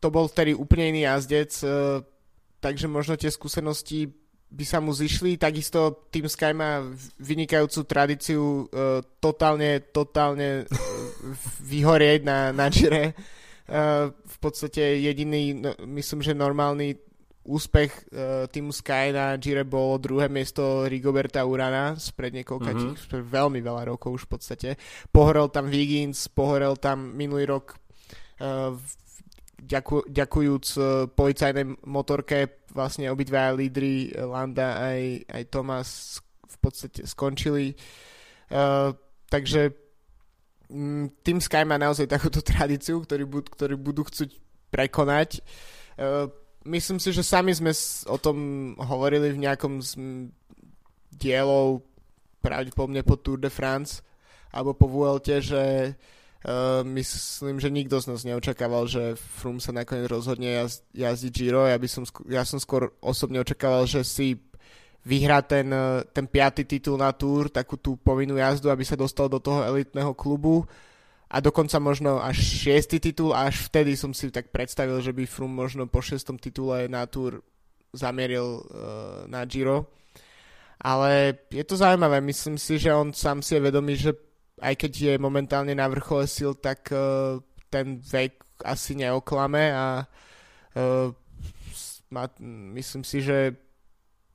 to 0.00 0.08
bol 0.08 0.24
vtedy 0.24 0.56
úplne 0.56 0.88
iný 0.96 1.04
jazdec, 1.04 1.52
uh, 1.68 2.00
takže 2.64 2.88
možno 2.88 3.20
tie 3.20 3.28
skúsenosti 3.28 4.08
by 4.48 4.64
sa 4.64 4.80
mu 4.80 4.96
zišli. 4.96 5.36
Takisto 5.36 6.08
Team 6.08 6.32
Sky 6.32 6.56
má 6.56 6.80
vynikajúcu 7.20 7.84
tradíciu 7.84 8.72
uh, 8.72 9.04
totálne, 9.20 9.84
totálne 9.92 10.64
vyhorieť 11.60 12.24
na, 12.24 12.56
na 12.56 12.72
Gire. 12.72 13.12
Uh, 13.72 14.12
v 14.12 14.36
podstate 14.36 15.00
jediný, 15.00 15.56
no, 15.56 15.72
myslím, 15.88 16.20
že 16.20 16.36
normálny 16.36 16.92
úspech 17.48 18.12
uh, 18.12 18.44
týmu 18.46 18.70
Sky 18.70 19.16
na 19.16 19.34
Gire 19.40 19.64
bolo 19.64 19.96
druhé 19.96 20.28
miesto 20.28 20.84
Rigoberta 20.84 21.42
Urana 21.42 21.96
spred 21.96 22.36
niekoľka, 22.36 22.70
mm-hmm. 22.70 23.24
veľmi 23.32 23.64
veľa 23.64 23.88
rokov 23.88 24.20
už 24.20 24.22
v 24.28 24.30
podstate. 24.36 24.68
Pohorel 25.08 25.48
tam 25.48 25.72
Wiggins, 25.72 26.28
pohorel 26.28 26.76
tam 26.76 27.16
minulý 27.16 27.48
rok 27.48 27.80
uh, 28.44 28.76
ďaku, 29.62 30.06
ďakujúc 30.10 30.66
uh, 30.76 30.84
policajnej 31.10 31.66
motorke 31.88 32.62
vlastne 32.72 33.12
obidvaja 33.12 33.52
lídry 33.54 34.10
eh, 34.10 34.24
Landa 34.24 34.80
aj, 34.80 35.28
aj 35.28 35.42
Thomas 35.52 35.88
v 36.48 36.56
podstate 36.58 37.04
skončili. 37.06 37.76
Uh, 38.52 38.92
takže 39.32 39.81
Team 41.22 41.38
Sky 41.38 41.68
má 41.68 41.76
naozaj 41.76 42.08
takúto 42.08 42.40
tradíciu, 42.50 43.04
ktorú, 43.04 43.24
bud, 43.28 43.46
ktorú 43.52 43.76
budú 43.76 44.02
chcieť 44.08 44.36
prekonať. 44.72 45.44
Uh, 46.00 46.32
myslím 46.64 46.96
si, 46.96 47.12
že 47.12 47.20
sami 47.20 47.52
sme 47.52 47.70
o 48.08 48.16
tom 48.16 48.36
hovorili 48.80 49.30
v 49.36 49.42
nejakom 49.44 49.84
z 49.84 50.00
dielov 51.12 51.84
pravdepodobne 52.40 53.04
po 53.04 53.20
Tour 53.20 53.38
de 53.38 53.52
France 53.52 54.00
alebo 54.50 54.72
po 54.74 54.88
Vuelte, 54.88 55.38
že 55.44 55.94
Uh, 56.42 56.82
myslím, 56.98 57.62
že 57.62 57.70
nikto 57.70 58.02
z 58.02 58.10
nás 58.10 58.26
neočakával, 58.26 58.90
že 58.90 59.14
Froome 59.14 59.62
sa 59.62 59.70
nakoniec 59.70 60.10
rozhodne 60.10 60.50
jazd, 60.50 60.82
jazdiť 60.90 61.30
Giro. 61.30 61.70
Ja, 61.70 61.78
by 61.78 61.86
som, 61.86 62.02
ja 62.26 62.42
som 62.42 62.58
skôr 62.58 62.90
osobne 62.98 63.38
očakával, 63.38 63.86
že 63.86 64.02
si 64.02 64.42
vyhrá 65.02 65.42
ten, 65.42 65.66
eh, 65.72 66.06
ten 66.14 66.26
piatý 66.26 66.64
titul 66.64 66.98
na 66.98 67.10
Tour, 67.12 67.50
takú 67.50 67.76
tú 67.76 67.98
povinnú 67.98 68.38
jazdu, 68.38 68.70
aby 68.70 68.86
sa 68.86 68.94
dostal 68.94 69.26
do 69.26 69.42
toho 69.42 69.66
elitného 69.66 70.14
klubu 70.14 70.66
a 71.32 71.40
dokonca 71.40 71.80
možno 71.80 72.20
až 72.20 72.38
šiestý 72.38 73.00
titul 73.00 73.32
a 73.32 73.48
až 73.48 73.66
vtedy 73.66 73.96
som 73.96 74.12
si 74.12 74.28
tak 74.28 74.52
predstavil, 74.52 75.00
že 75.00 75.16
by 75.16 75.24
Froome 75.24 75.56
možno 75.56 75.88
po 75.88 76.04
šiestom 76.04 76.36
titule 76.36 76.86
na 76.92 77.08
Tour 77.08 77.40
zamieril 77.92 78.60
uh, 78.60 79.24
na 79.28 79.40
Giro. 79.48 79.88
Ale 80.76 81.40
je 81.48 81.64
to 81.64 81.76
zaujímavé, 81.76 82.20
myslím 82.20 82.60
si, 82.60 82.76
že 82.76 82.92
on 82.92 83.16
sám 83.16 83.40
si 83.40 83.54
je 83.56 83.64
vedomý, 83.64 83.96
že 83.96 84.12
aj 84.60 84.74
keď 84.76 84.92
je 84.92 85.14
momentálne 85.16 85.72
na 85.72 85.88
vrchole 85.88 86.28
sil, 86.28 86.52
tak 86.52 86.92
uh, 86.92 87.40
ten 87.72 87.96
vek 87.96 88.60
asi 88.60 88.92
neoklame 88.92 89.72
a 89.72 90.04
uh, 90.04 91.08
ma, 92.12 92.28
myslím 92.76 93.08
si, 93.08 93.24
že 93.24 93.56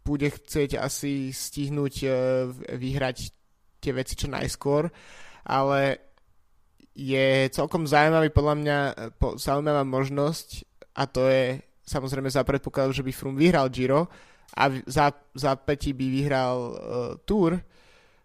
bude 0.08 0.32
chcieť 0.32 0.80
asi 0.80 1.36
stihnúť 1.36 1.96
uh, 2.08 2.14
vyhrať 2.80 3.36
tie 3.84 3.92
veci 3.92 4.16
čo 4.16 4.32
najskôr, 4.32 4.88
ale 5.44 6.08
je 6.98 7.52
celkom 7.54 7.86
zaujímavý 7.86 8.34
podľa 8.34 8.56
mňa 8.58 8.78
po, 9.22 9.38
zaujímavá 9.38 9.86
možnosť 9.86 10.66
a 10.98 11.06
to 11.06 11.30
je 11.30 11.62
samozrejme 11.86 12.28
za 12.28 12.42
predpokladu, 12.42 12.90
že 12.96 13.06
by 13.06 13.12
Froome 13.14 13.38
vyhral 13.38 13.70
Giro 13.70 14.10
a 14.58 14.64
za, 14.90 15.14
za 15.38 15.52
Peti 15.62 15.94
by 15.94 16.08
vyhral 16.10 16.58
uh, 16.58 16.74
Tour, 17.22 17.62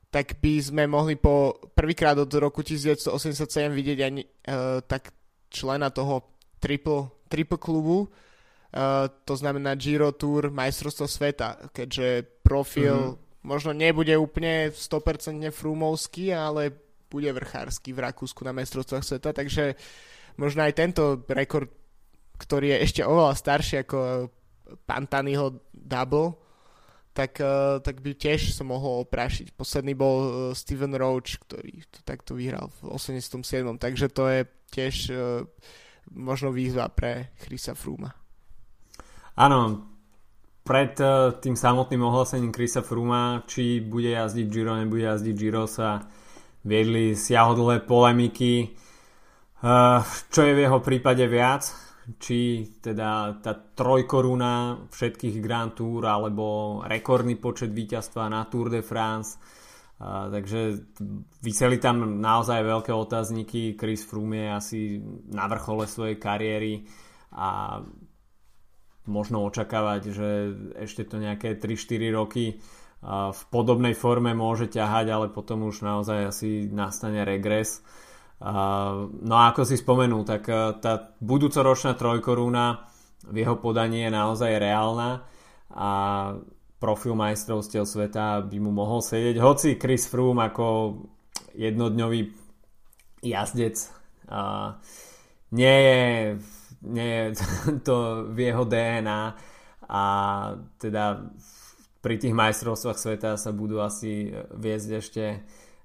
tak 0.08 0.40
by 0.40 0.56
sme 0.56 0.88
mohli 0.88 1.20
po 1.20 1.56
prvýkrát 1.76 2.16
od 2.16 2.32
roku 2.40 2.64
1987 2.64 3.12
vidieť 3.70 3.98
aj 4.00 4.12
uh, 4.12 4.24
tak 4.88 5.12
člena 5.52 5.92
toho 5.92 6.40
triple, 6.56 7.12
triple 7.28 7.60
klubu, 7.60 8.08
to 9.24 9.34
znamená 9.36 9.76
Giro 9.76 10.16
Tour, 10.16 10.48
majstrovstvo 10.48 11.04
sveta, 11.04 11.68
keďže 11.76 12.24
profil 12.40 12.96
mm-hmm. 12.96 13.44
možno 13.44 13.76
nebude 13.76 14.16
úplne 14.16 14.72
100% 14.72 15.52
frumovský, 15.52 16.32
ale 16.32 16.72
bude 17.12 17.28
vrchársky 17.28 17.92
v 17.92 18.08
Rakúsku 18.08 18.40
na 18.40 18.56
majstrovstvách 18.56 19.04
sveta, 19.04 19.36
takže 19.36 19.76
možno 20.40 20.64
aj 20.64 20.72
tento 20.72 21.20
rekord, 21.28 21.68
ktorý 22.40 22.72
je 22.72 22.82
ešte 22.88 23.02
oveľa 23.04 23.36
starší 23.36 23.84
ako 23.84 24.32
Pantanyho 24.88 25.60
double, 25.68 26.40
tak, 27.12 27.36
uh, 27.44 27.76
tak 27.84 28.00
by 28.00 28.16
tiež 28.16 28.56
sa 28.56 28.64
mohol 28.64 29.04
oprášiť. 29.04 29.52
Posledný 29.52 29.92
bol 29.92 30.16
Steven 30.56 30.96
Roach, 30.96 31.36
ktorý 31.44 31.84
to 31.92 32.00
takto 32.08 32.32
vyhral 32.32 32.72
v 32.80 32.96
87. 32.96 33.44
Takže 33.76 34.08
to 34.08 34.32
je 34.32 34.40
tiež 34.72 35.12
možno 36.16 36.48
výzva 36.56 36.88
pre 36.88 37.36
Chrisa 37.44 37.76
Fruma. 37.76 38.21
Áno, 39.38 39.88
pred 40.62 40.94
uh, 41.00 41.36
tým 41.40 41.56
samotným 41.56 42.02
ohlasením 42.04 42.52
Chrisa 42.52 42.84
Fruma, 42.84 43.42
či 43.48 43.80
bude 43.80 44.12
jazdiť 44.12 44.46
Giro, 44.48 44.76
nebude 44.76 45.08
jazdiť 45.08 45.34
Giro, 45.34 45.64
sa 45.64 46.04
viedli 46.62 47.16
siahodlé 47.16 47.82
polemiky. 47.82 48.76
Uh, 49.62 50.02
čo 50.28 50.44
je 50.44 50.52
v 50.54 50.62
jeho 50.68 50.78
prípade 50.82 51.24
viac? 51.26 51.92
či 52.18 52.66
teda 52.82 53.38
tá 53.38 53.52
trojkoruna 53.54 54.86
všetkých 54.90 55.38
Grand 55.38 55.70
Tour 55.70 56.02
alebo 56.02 56.78
rekordný 56.82 57.38
počet 57.38 57.70
víťazstva 57.70 58.26
na 58.26 58.42
Tour 58.50 58.74
de 58.74 58.82
France. 58.82 59.38
A, 60.02 60.26
takže 60.26 60.82
vyseli 61.46 61.78
tam 61.78 62.18
naozaj 62.18 62.58
veľké 62.66 62.90
otázniky. 62.90 63.78
Chris 63.78 64.02
Froome 64.02 64.50
je 64.50 64.50
asi 64.50 64.80
na 65.30 65.46
vrchole 65.46 65.86
svojej 65.86 66.18
kariéry 66.18 66.82
a 67.38 67.78
možno 69.06 69.42
očakávať, 69.46 70.02
že 70.14 70.28
ešte 70.78 71.02
to 71.06 71.18
nejaké 71.18 71.58
3-4 71.58 72.14
roky 72.14 72.62
v 73.08 73.42
podobnej 73.50 73.98
forme 73.98 74.30
môže 74.30 74.70
ťahať, 74.70 75.06
ale 75.10 75.26
potom 75.34 75.66
už 75.66 75.82
naozaj 75.82 76.30
asi 76.30 76.70
nastane 76.70 77.26
regres. 77.26 77.82
No 78.42 79.34
a 79.38 79.50
ako 79.50 79.66
si 79.66 79.74
spomenul, 79.74 80.22
tak 80.22 80.46
tá 80.78 81.14
budúcoročná 81.18 81.98
trojkorúna 81.98 82.86
v 83.26 83.42
jeho 83.42 83.58
podaní 83.58 84.06
je 84.06 84.10
naozaj 84.10 84.58
reálna 84.58 85.26
a 85.70 85.90
profil 86.78 87.14
majstrovstiev 87.14 87.86
sveta 87.86 88.42
by 88.42 88.58
mu 88.58 88.70
mohol 88.70 89.02
sedieť. 89.02 89.38
Hoci 89.38 89.78
Chris 89.78 90.06
Froome 90.10 90.46
ako 90.46 90.98
jednodňový 91.54 92.20
jazdec 93.22 93.78
nie 95.54 95.76
je, 95.86 96.00
nie 96.82 97.08
je 97.08 97.24
to 97.86 98.28
v 98.30 98.38
jeho 98.50 98.64
DNA 98.66 99.22
a 99.92 100.04
teda 100.78 101.04
pri 102.02 102.18
tých 102.18 102.34
majstrovstvách 102.34 102.98
sveta 102.98 103.30
sa 103.38 103.50
budú 103.54 103.78
asi 103.78 104.34
viesť 104.34 104.88
ešte, 104.98 105.24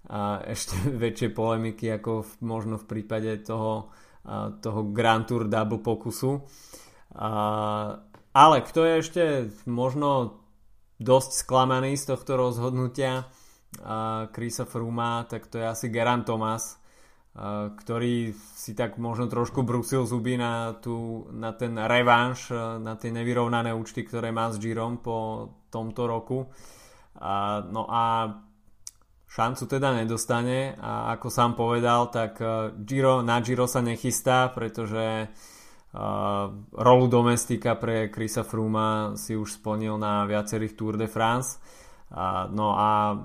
ešte 0.53 0.75
väčšie 0.97 1.29
polemiky 1.33 1.93
ako 1.93 2.25
v, 2.25 2.31
možno 2.41 2.75
v 2.81 2.85
prípade 2.89 3.45
toho, 3.45 3.93
toho 4.61 4.81
Grand 4.91 5.23
Tour 5.29 5.45
Double 5.45 5.79
pokusu. 5.79 6.41
Ale 8.37 8.55
kto 8.61 8.79
je 8.85 8.93
ešte 9.01 9.23
možno 9.65 10.41
dosť 10.97 11.45
sklamaný 11.45 11.97
z 11.97 12.13
tohto 12.13 12.37
rozhodnutia 12.37 13.29
Krisa 14.33 14.65
Fruma, 14.65 15.25
tak 15.29 15.45
to 15.49 15.61
je 15.61 15.65
asi 15.65 15.87
Geran 15.93 16.25
Thomas, 16.25 16.81
ktorý 17.77 18.33
si 18.33 18.73
tak 18.73 18.97
možno 18.97 19.29
trošku 19.29 19.61
brusil 19.61 20.09
zuby 20.09 20.41
na, 20.41 20.73
tú, 20.81 21.29
na 21.29 21.53
ten 21.53 21.77
revanš, 21.77 22.49
na 22.81 22.97
tie 22.97 23.13
nevyrovnané 23.13 23.77
účty, 23.77 24.01
ktoré 24.01 24.33
má 24.33 24.49
s 24.49 24.57
Girom 24.57 24.97
po 24.97 25.45
tomto 25.69 26.09
roku. 26.09 26.49
No 27.69 27.83
a 27.85 28.33
šancu 29.29 29.63
teda 29.69 29.93
nedostane 29.93 30.73
a 30.81 31.13
ako 31.13 31.27
sám 31.29 31.53
povedal, 31.53 32.09
tak 32.09 32.41
Giro, 32.81 33.21
na 33.21 33.37
Giro 33.45 33.69
sa 33.69 33.85
nechystá, 33.85 34.49
pretože 34.49 35.29
uh, 35.29 36.49
rolu 36.73 37.05
domestika 37.07 37.77
pre 37.77 38.09
Krisa 38.09 38.43
Fruma 38.43 39.13
si 39.13 39.37
už 39.37 39.61
splnil 39.61 39.97
na 39.97 40.25
viacerých 40.25 40.73
Tour 40.77 40.97
de 40.97 41.07
France. 41.09 41.57
No 42.53 42.77
a 42.77 43.19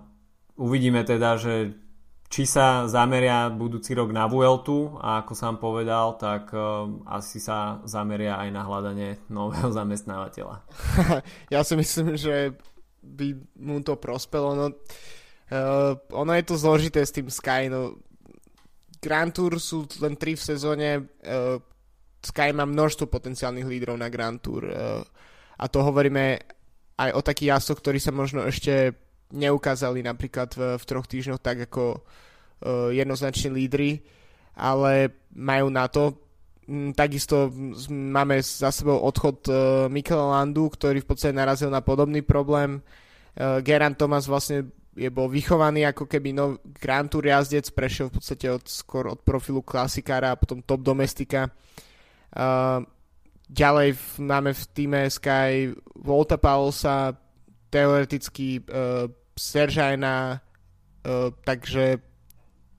uvidíme 0.59 1.05
teda, 1.05 1.37
že 1.37 1.71
či 2.33 2.49
sa 2.49 2.89
zameria 2.89 3.53
budúci 3.53 3.93
rok 3.93 4.09
na 4.09 4.25
Vueltu 4.25 4.97
a 5.05 5.21
ako 5.21 5.37
sám 5.37 5.61
povedal, 5.61 6.17
tak 6.17 6.49
uh, 6.57 6.89
asi 7.05 7.37
sa 7.37 7.85
zameria 7.85 8.41
aj 8.41 8.49
na 8.49 8.65
hľadanie 8.65 9.21
nového 9.29 9.69
zamestnávateľa. 9.79 10.65
ja 11.55 11.61
si 11.61 11.77
myslím, 11.77 12.17
že 12.17 12.57
by 13.05 13.37
mu 13.61 13.85
to 13.85 14.01
prospelo. 14.01 14.57
No, 14.57 14.73
uh, 14.73 15.93
ono 16.17 16.33
je 16.33 16.45
to 16.49 16.57
zložité 16.57 17.05
s 17.05 17.13
tým 17.13 17.29
Sky. 17.29 17.69
No, 17.69 18.01
Grand 18.97 19.29
Tour 19.29 19.61
sú 19.61 19.85
len 20.01 20.17
tri 20.17 20.33
v 20.33 20.41
sezóne. 20.41 21.13
Uh, 21.21 21.61
Sky 22.25 22.57
má 22.57 22.65
množstvo 22.65 23.13
potenciálnych 23.13 23.69
lídrov 23.69 24.01
na 24.01 24.09
Grand 24.09 24.41
Tour. 24.41 24.65
Uh, 24.65 25.05
a 25.61 25.69
to 25.69 25.85
hovoríme 25.85 26.41
aj 26.97 27.11
o 27.13 27.21
takých 27.21 27.61
jasoch, 27.61 27.85
ktorí 27.85 28.01
sa 28.01 28.09
možno 28.09 28.49
ešte 28.49 28.97
neukázali 29.33 30.05
napríklad 30.05 30.53
v, 30.53 30.61
v 30.77 30.85
troch 30.85 31.09
týždňoch 31.09 31.41
tak 31.41 31.67
ako 31.67 31.99
uh, 31.99 32.93
jednoznační 32.93 33.51
lídry, 33.51 34.05
ale 34.55 35.17
majú 35.33 35.73
na 35.73 35.89
to. 35.89 36.21
Takisto 36.95 37.51
máme 37.91 38.39
za 38.39 38.71
sebou 38.71 39.03
odchod 39.03 39.49
uh, 39.49 39.57
Mikela 39.91 40.39
Landu, 40.39 40.71
ktorý 40.71 41.03
v 41.03 41.09
podstate 41.09 41.35
narazil 41.35 41.73
na 41.73 41.83
podobný 41.83 42.23
problém. 42.23 42.79
Uh, 43.35 43.59
Geran 43.65 43.99
Thomas 43.99 44.29
vlastne 44.29 44.71
je 44.93 45.09
bol 45.09 45.27
vychovaný 45.33 45.89
ako 45.89 46.05
keby 46.05 46.37
nov 46.37 46.61
Grand 46.77 47.09
Tour 47.09 47.25
jazdec, 47.25 47.65
prešiel 47.73 48.13
v 48.13 48.21
podstate 48.21 48.47
od, 48.53 48.65
skôr 48.69 49.09
od 49.09 49.25
profilu 49.25 49.65
klasikára 49.65 50.37
a 50.37 50.39
potom 50.39 50.61
top 50.61 50.85
domestika. 50.85 51.49
Uh, 52.33 52.85
ďalej 53.49 53.97
v, 53.97 54.05
máme 54.21 54.53
v 54.53 54.63
týme 54.77 55.01
Sky 55.09 55.73
Volta 55.97 56.37
Paulsa, 56.37 57.17
teoreticky 57.73 58.61
uh, 58.61 59.09
Seržajna, 59.33 60.39
uh, 60.39 61.31
takže 61.45 61.99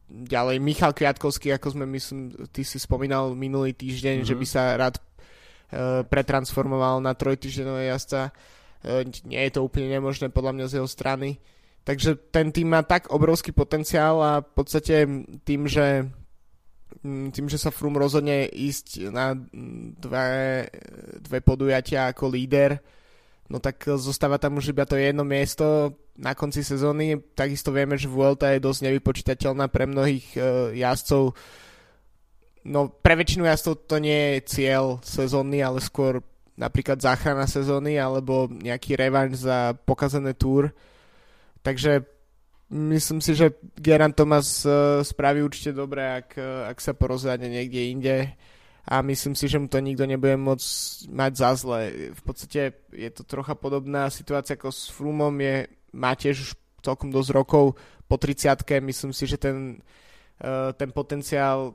ďalej 0.10 0.62
Michal 0.62 0.94
Kviatkovský, 0.94 1.50
ako 1.54 1.74
sme 1.74 1.86
myslím, 1.90 2.34
ty 2.54 2.62
si 2.62 2.78
spomínal 2.78 3.34
minulý 3.34 3.74
týždeň, 3.74 4.22
mm-hmm. 4.22 4.30
že 4.30 4.36
by 4.38 4.46
sa 4.46 4.78
rád 4.78 4.96
uh, 4.98 6.06
pretransformoval 6.06 7.02
na 7.02 7.18
trojtýždeňové 7.18 7.90
jazdca. 7.90 8.30
Uh, 8.86 9.02
nie 9.26 9.42
je 9.50 9.52
to 9.58 9.66
úplne 9.66 9.90
nemožné 9.90 10.30
podľa 10.30 10.54
mňa 10.54 10.66
z 10.70 10.74
jeho 10.82 10.90
strany. 10.90 11.42
Takže 11.84 12.16
ten 12.32 12.48
tým 12.56 12.72
má 12.72 12.80
tak 12.80 13.12
obrovský 13.12 13.52
potenciál 13.52 14.16
a 14.24 14.32
v 14.40 14.52
podstate 14.56 15.04
tým, 15.44 15.68
že 15.68 16.08
tým, 17.04 17.48
že 17.52 17.60
sa 17.60 17.74
Frum 17.74 18.00
rozhodne 18.00 18.48
ísť 18.48 19.12
na 19.12 19.36
dve, 20.00 20.70
dve 21.20 21.40
podujatia 21.44 22.08
ako 22.08 22.32
líder, 22.32 22.80
no 23.54 23.62
tak 23.62 23.86
zostáva 24.02 24.42
tam 24.42 24.58
už 24.58 24.74
iba 24.74 24.82
to 24.82 24.98
jedno 24.98 25.22
miesto 25.22 25.94
na 26.18 26.34
konci 26.34 26.66
sezóny. 26.66 27.22
Takisto 27.38 27.70
vieme, 27.70 28.02
že 28.02 28.10
Vuelta 28.10 28.50
je 28.50 28.58
dosť 28.58 28.90
nevypočítateľná 28.90 29.70
pre 29.70 29.86
mnohých 29.86 30.26
uh, 30.34 30.74
jazdcov. 30.74 31.38
No 32.66 32.90
pre 32.90 33.14
väčšinu 33.14 33.46
jazdcov 33.46 33.86
to 33.86 34.02
nie 34.02 34.42
je 34.42 34.50
cieľ 34.50 34.98
sezónny, 35.06 35.62
ale 35.62 35.86
skôr 35.86 36.26
napríklad 36.58 36.98
záchrana 36.98 37.46
sezóny 37.46 38.02
alebo 38.02 38.50
nejaký 38.50 38.98
revanš 38.98 39.46
za 39.46 39.78
pokazané 39.86 40.34
túr. 40.34 40.74
Takže 41.62 42.10
myslím 42.74 43.22
si, 43.22 43.38
že 43.38 43.54
Geran 43.78 44.18
Thomas 44.18 44.66
uh, 44.66 45.06
spraví 45.06 45.46
určite 45.46 45.78
dobre, 45.78 46.26
ak, 46.26 46.42
ak 46.74 46.78
sa 46.82 46.98
porozhľadne 46.98 47.54
niekde 47.54 47.82
inde 47.94 48.16
a 48.84 49.00
myslím 49.00 49.32
si, 49.32 49.48
že 49.48 49.60
mu 49.60 49.72
to 49.72 49.80
nikto 49.80 50.04
nebude 50.04 50.36
môcť 50.36 50.68
mať 51.08 51.32
za 51.40 51.52
zle. 51.56 52.12
V 52.12 52.22
podstate 52.28 52.76
je 52.92 53.10
to 53.16 53.24
trocha 53.24 53.56
podobná 53.56 54.12
situácia 54.12 54.60
ako 54.60 54.76
s 54.76 54.92
Frumom, 54.92 55.32
je, 55.40 55.72
má 55.96 56.12
tiež 56.20 56.36
už 56.44 56.52
celkom 56.84 57.08
dosť 57.08 57.30
rokov 57.32 57.80
po 58.04 58.16
30 58.20 58.60
myslím 58.84 59.16
si, 59.16 59.24
že 59.24 59.40
ten, 59.40 59.80
uh, 60.44 60.76
ten 60.76 60.92
potenciál 60.92 61.74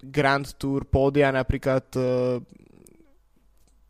Grand 0.00 0.48
Tour 0.56 0.88
pódia 0.88 1.28
napríklad 1.28 1.84
uh, 2.00 2.40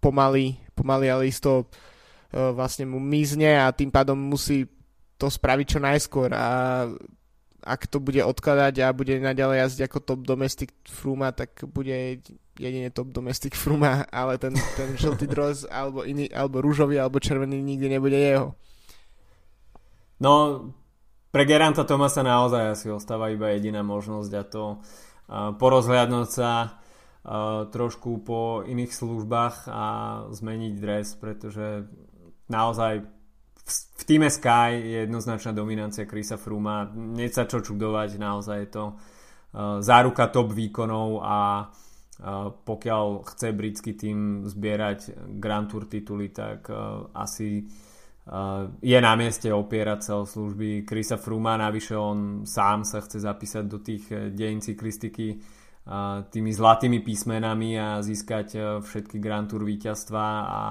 pomaly, 0.03 0.59
pomaly 0.75 1.07
ale 1.07 1.31
isto 1.31 1.71
uh, 1.71 2.51
vlastne 2.51 2.91
mu 2.91 2.99
mizne 2.99 3.55
a 3.55 3.71
tým 3.71 3.95
pádom 3.95 4.19
musí 4.19 4.67
to 5.17 5.31
spraviť 5.31 5.67
čo 5.67 5.81
najskôr 5.81 6.35
a 6.35 6.47
ak 7.67 7.91
to 7.91 7.99
bude 7.99 8.23
odkladať 8.23 8.75
a 8.87 8.95
bude 8.95 9.19
naďalej 9.19 9.67
jazdiť 9.67 9.83
ako 9.91 9.99
top 10.07 10.21
domestic 10.23 10.71
Fruma, 10.87 11.35
tak 11.35 11.67
bude 11.67 12.23
jedine 12.55 12.89
top 12.95 13.11
domestic 13.11 13.59
Fruma, 13.59 14.07
ale 14.15 14.39
ten, 14.39 14.55
ten 14.79 14.95
žltý 14.95 15.27
dros 15.27 15.67
alebo, 15.67 16.07
iný, 16.07 16.31
alebo 16.31 16.63
rúžový 16.63 17.03
alebo 17.03 17.19
červený 17.19 17.59
nikdy 17.59 17.87
nebude 17.91 18.15
jeho. 18.15 18.55
No, 20.23 20.33
pre 21.35 21.45
Geranta 21.45 21.85
Tomasa 21.85 22.23
naozaj 22.23 22.63
asi 22.79 22.87
ostáva 22.89 23.29
iba 23.35 23.53
jediná 23.53 23.83
možnosť 23.83 24.33
a 24.33 24.43
to 24.47 24.65
uh, 24.79 25.53
porozhľadnúť 25.59 26.29
sa 26.31 26.81
trošku 27.75 28.23
po 28.23 28.63
iných 28.63 28.95
službách 28.95 29.67
a 29.67 29.85
zmeniť 30.31 30.75
dres, 30.79 31.19
pretože 31.19 31.91
naozaj 32.47 33.03
v 33.67 34.03
týme 34.07 34.31
Sky 34.31 34.79
je 34.79 34.99
jednoznačná 35.11 35.51
dominancia 35.51 36.07
Krisa 36.07 36.39
Fruma. 36.39 36.87
Nie 36.95 37.27
sa 37.35 37.51
čo 37.51 37.59
čudovať, 37.59 38.23
naozaj 38.23 38.59
je 38.63 38.71
to 38.71 38.85
uh, 38.95 39.83
záruka 39.83 40.31
top 40.31 40.55
výkonov 40.55 41.21
a 41.27 41.67
uh, 41.67 42.55
pokiaľ 42.55 43.27
chce 43.27 43.49
britský 43.51 43.93
tým 43.99 44.47
zbierať 44.47 45.31
Grand 45.43 45.67
Tour 45.67 45.91
tituly, 45.91 46.31
tak 46.31 46.71
uh, 46.71 47.11
asi 47.15 47.67
je 48.83 48.99
na 48.99 49.15
mieste 49.15 49.55
opierať 49.55 50.01
sa 50.03 50.19
o 50.19 50.27
služby 50.27 50.83
Krisa 50.83 51.15
Fruma. 51.15 51.55
Navyše 51.55 51.95
on 51.95 52.43
sám 52.43 52.83
sa 52.83 52.99
chce 52.99 53.23
zapísať 53.23 53.65
do 53.71 53.79
tých 53.79 54.11
dejín 54.35 54.59
cyklistiky 54.59 55.39
tými 56.35 56.51
zlatými 56.51 57.07
písmenami 57.07 57.79
a 57.79 58.03
získať 58.03 58.83
všetky 58.83 59.23
Grand 59.23 59.47
Tour 59.47 59.63
víťazstva 59.63 60.27
a 60.43 60.63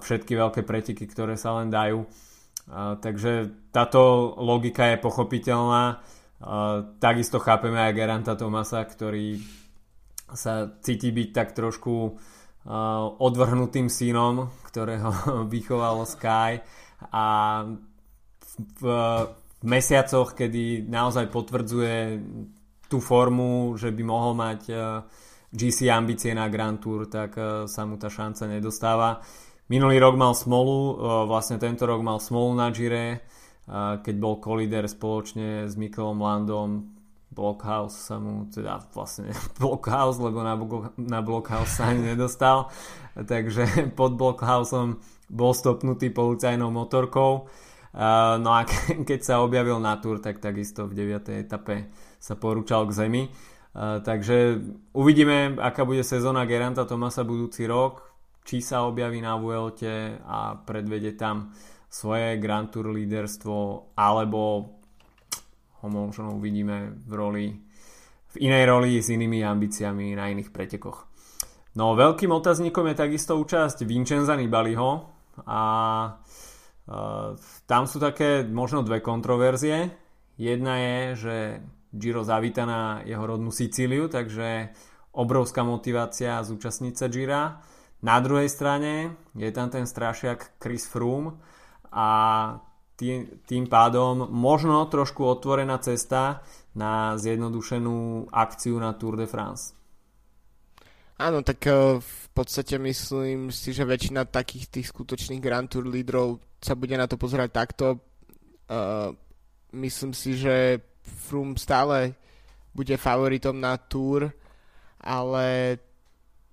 všetky 0.00 0.32
veľké 0.36 0.60
preteky, 0.62 1.04
ktoré 1.08 1.34
sa 1.38 1.56
len 1.60 1.72
dajú. 1.72 2.04
Takže 2.74 3.32
táto 3.70 4.34
logika 4.42 4.90
je 4.90 4.98
pochopiteľná. 4.98 6.02
Takisto 6.98 7.38
chápeme 7.40 7.78
aj 7.80 7.96
Geranta 7.96 8.34
Tomasa, 8.34 8.82
ktorý 8.84 9.38
sa 10.34 10.68
cíti 10.82 11.14
byť 11.14 11.28
tak 11.30 11.54
trošku 11.54 12.18
odvrhnutým 13.22 13.86
synom, 13.86 14.50
ktorého 14.66 15.14
vychovalo 15.54 16.02
Sky 16.02 16.58
a 17.14 17.26
v, 18.56 18.82
mesiacoch, 19.62 20.34
kedy 20.34 20.90
naozaj 20.90 21.30
potvrdzuje 21.30 21.96
tú 22.90 22.98
formu, 22.98 23.74
že 23.78 23.94
by 23.94 24.02
mohol 24.02 24.32
mať 24.34 24.60
GC 25.50 25.90
ambície 25.90 26.34
na 26.34 26.50
Grand 26.50 26.78
Tour, 26.78 27.06
tak 27.06 27.38
sa 27.66 27.82
mu 27.86 27.94
tá 27.98 28.10
šanca 28.10 28.46
nedostáva. 28.50 29.22
Minulý 29.66 29.98
rok 29.98 30.14
mal 30.14 30.30
smolu, 30.30 31.02
vlastne 31.26 31.58
tento 31.58 31.90
rok 31.90 31.98
mal 31.98 32.22
smolu 32.22 32.54
na 32.54 32.70
Gire, 32.70 33.26
keď 33.98 34.14
bol 34.14 34.38
kolider 34.38 34.86
spoločne 34.86 35.66
s 35.66 35.74
Mikelom 35.74 36.22
Landom, 36.22 36.96
Blockhouse 37.36 37.98
sa 37.98 38.16
mu, 38.16 38.48
teda 38.48 38.80
vlastne 38.94 39.28
Blockhouse, 39.60 40.22
lebo 40.22 40.40
na, 40.40 40.54
na 40.96 41.20
Blockhouse 41.20 41.82
sa 41.82 41.90
ani 41.90 42.14
nedostal, 42.14 42.70
takže 43.18 43.66
pod 43.98 44.14
Blockhouseom 44.14 45.02
bol 45.28 45.52
stopnutý 45.52 46.14
policajnou 46.14 46.70
motorkou. 46.70 47.50
No 48.38 48.50
a 48.54 48.62
keď 49.08 49.20
sa 49.20 49.42
objavil 49.42 49.82
na 49.82 49.98
Tour, 49.98 50.22
tak 50.22 50.38
takisto 50.38 50.86
v 50.86 50.94
9. 50.94 51.42
etape 51.42 51.90
sa 52.22 52.38
porúčal 52.38 52.86
k 52.86 52.96
zemi. 53.04 53.22
Takže 53.76 54.62
uvidíme, 54.96 55.58
aká 55.60 55.84
bude 55.84 56.00
sezóna 56.00 56.48
Geranta 56.48 56.88
Tomasa 56.88 57.26
budúci 57.26 57.68
rok, 57.68 58.05
či 58.46 58.62
sa 58.62 58.86
objaví 58.86 59.18
na 59.18 59.34
Vuelte 59.34 60.22
a 60.22 60.54
predvede 60.54 61.18
tam 61.18 61.50
svoje 61.90 62.38
Grand 62.38 62.70
Tour 62.70 62.94
líderstvo, 62.94 63.90
alebo 63.98 64.40
ho 65.82 65.86
možno 65.90 66.38
uvidíme 66.38 66.94
v 67.02 67.12
roli 67.12 67.46
v 68.36 68.52
inej 68.52 68.64
roli 68.68 69.00
s 69.00 69.08
inými 69.08 69.40
ambíciami 69.40 70.12
na 70.12 70.28
iných 70.28 70.52
pretekoch. 70.52 71.08
No 71.76 71.96
veľkým 71.96 72.28
otáznikom 72.32 72.84
je 72.92 72.96
takisto 72.96 73.32
účasť 73.40 73.88
Vincenza 73.88 74.36
Nibaliho 74.36 75.08
a 75.48 75.62
uh, 76.12 77.32
tam 77.64 77.82
sú 77.88 77.96
také 77.96 78.44
možno 78.44 78.84
dve 78.84 79.00
kontroverzie. 79.00 79.88
Jedna 80.36 80.76
je, 80.76 80.96
že 81.16 81.36
Giro 81.96 82.20
zavíta 82.28 82.68
na 82.68 83.00
jeho 83.08 83.24
rodnú 83.24 83.48
Sicíliu, 83.48 84.12
takže 84.12 84.68
obrovská 85.16 85.64
motivácia 85.64 86.44
zúčastniť 86.44 86.94
sa 86.96 87.08
Gira. 87.08 87.42
Na 88.06 88.22
druhej 88.22 88.46
strane 88.46 89.18
je 89.34 89.50
tam 89.50 89.66
ten 89.66 89.82
strašiak 89.82 90.62
Chris 90.62 90.86
Froome 90.86 91.34
a 91.90 92.08
tým, 92.94 93.42
tým 93.42 93.66
pádom 93.66 94.30
možno 94.30 94.78
trošku 94.86 95.26
otvorená 95.26 95.82
cesta 95.82 96.38
na 96.78 97.18
zjednodušenú 97.18 98.30
akciu 98.30 98.78
na 98.78 98.94
Tour 98.94 99.18
de 99.18 99.26
France. 99.26 99.74
Áno, 101.18 101.42
tak 101.42 101.66
eh, 101.66 101.98
v 101.98 102.26
podstate 102.30 102.78
myslím 102.78 103.50
si, 103.50 103.74
že 103.74 103.82
väčšina 103.82 104.30
takých 104.30 104.70
tých 104.70 104.86
skutočných 104.94 105.42
Grand 105.42 105.66
Tour 105.66 105.90
lídrov 105.90 106.38
sa 106.62 106.78
bude 106.78 106.94
na 106.94 107.10
to 107.10 107.18
pozerať 107.18 107.50
takto. 107.52 107.86
Uh, 108.66 109.14
myslím 109.76 110.10
si, 110.10 110.34
že 110.34 110.82
Froome 111.06 111.54
stále 111.54 112.18
bude 112.74 112.98
favoritom 112.98 113.54
na 113.54 113.78
Tour, 113.78 114.28
ale 114.98 115.78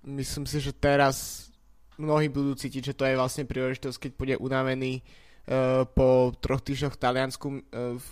myslím 0.04 0.44
si, 0.44 0.60
že 0.60 0.76
teraz 0.76 1.48
mnohí 1.96 2.28
budú 2.28 2.54
cítiť, 2.54 2.92
že 2.92 2.96
to 2.96 3.04
je 3.06 3.18
vlastne 3.18 3.48
príležitosť, 3.48 3.98
keď 3.98 4.12
bude 4.18 4.34
unavený 4.38 5.00
uh, 5.00 5.86
po 5.86 6.34
troch 6.42 6.60
týždňoch 6.60 6.94
v 6.94 7.02
Taliansku, 7.02 7.46
uh, 7.48 7.60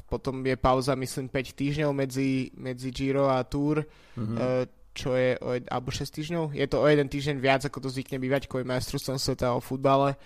potom 0.06 0.42
je 0.46 0.56
pauza, 0.56 0.94
myslím, 0.94 1.28
5 1.28 1.58
týždňov 1.58 1.90
medzi, 1.90 2.54
medzi 2.54 2.88
Giro 2.94 3.26
a 3.28 3.42
Tour, 3.42 3.82
mm-hmm. 3.82 4.36
uh, 4.38 4.64
čo 4.92 5.16
je, 5.16 5.40
o, 5.40 5.56
alebo 5.56 5.88
6 5.88 6.04
týždňov, 6.04 6.44
je 6.52 6.66
to 6.68 6.76
o 6.84 6.86
jeden 6.86 7.08
týždeň 7.08 7.36
viac, 7.40 7.64
ako 7.64 7.88
to 7.88 7.88
zvykne 7.88 8.20
bývať 8.20 8.44
kvôli 8.44 8.68
majstrovstvom 8.68 9.16
sveta 9.16 9.56
o 9.56 9.64
futbale. 9.64 10.20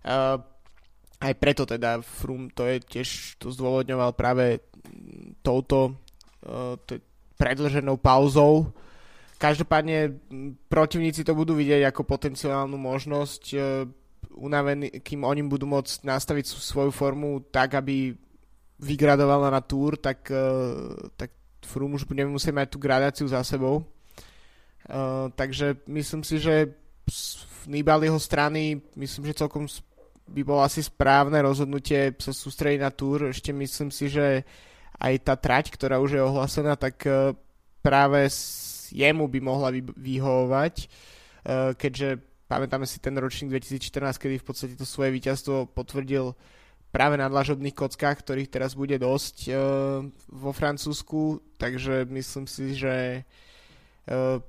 Uh, 0.00 0.40
aj 1.20 1.32
preto 1.40 1.64
teda 1.64 2.04
Frum 2.04 2.52
to 2.52 2.68
je 2.68 2.76
tiež 2.80 3.40
to 3.40 3.48
zdôvodňoval 3.48 4.12
práve 4.12 4.60
touto 5.40 5.96
uh, 6.44 6.76
predlženou 7.36 8.00
pauzou, 8.00 8.72
Každopádne 9.36 10.16
protivníci 10.72 11.20
to 11.20 11.36
budú 11.36 11.52
vidieť 11.52 11.92
ako 11.92 12.08
potenciálnu 12.08 12.76
možnosť, 12.80 13.42
e, 13.52 13.58
unavený, 14.32 15.04
kým 15.04 15.28
oni 15.28 15.44
budú 15.44 15.68
môcť 15.68 16.08
nastaviť 16.08 16.56
svoju 16.56 16.88
formu 16.88 17.44
tak, 17.52 17.76
aby 17.76 18.16
vygradovala 18.80 19.52
na 19.52 19.60
túr, 19.60 20.00
tak, 20.00 20.24
e, 20.32 20.48
tak 21.20 21.36
Froome 21.66 21.98
už 21.98 22.06
budeme 22.06 22.30
musieť 22.30 22.54
mať 22.54 22.68
tú 22.70 22.78
gradáciu 22.78 23.26
za 23.26 23.42
sebou. 23.42 23.82
Uh, 24.86 25.34
takže 25.34 25.82
myslím 25.90 26.22
si, 26.22 26.38
že 26.38 26.70
z 27.10 27.42
Nibaliho 27.66 28.14
strany 28.22 28.78
myslím, 28.94 29.26
že 29.26 29.42
celkom 29.42 29.66
by 30.30 30.46
bolo 30.46 30.62
asi 30.62 30.78
správne 30.78 31.42
rozhodnutie 31.42 32.14
sa 32.22 32.30
sústrediť 32.30 32.80
na 32.86 32.94
túr. 32.94 33.34
Ešte 33.34 33.50
myslím 33.50 33.90
si, 33.90 34.06
že 34.06 34.46
aj 35.02 35.26
tá 35.26 35.34
trať, 35.34 35.74
ktorá 35.74 35.98
už 35.98 36.14
je 36.14 36.22
ohlásená, 36.22 36.78
tak 36.78 37.02
práve 37.82 38.30
jemu 38.92 39.26
by 39.26 39.40
mohla 39.42 39.70
vyhovovať, 39.94 40.74
eh, 40.84 41.72
keďže 41.74 42.22
pamätáme 42.46 42.86
si 42.86 43.02
ten 43.02 43.14
ročník 43.18 43.50
2014, 43.50 44.18
kedy 44.18 44.38
v 44.38 44.46
podstate 44.46 44.74
to 44.78 44.86
svoje 44.86 45.10
víťazstvo 45.14 45.70
potvrdil 45.70 46.34
práve 46.94 47.18
na 47.18 47.28
dlažobných 47.28 47.76
kockách, 47.76 48.22
ktorých 48.22 48.48
teraz 48.48 48.72
bude 48.72 48.96
dosť 48.96 49.36
uh, 49.50 49.54
vo 50.32 50.50
Francúzsku, 50.54 51.44
takže 51.60 52.06
myslím 52.08 52.46
si, 52.48 52.72
že, 52.72 53.26
uh, 54.08 54.40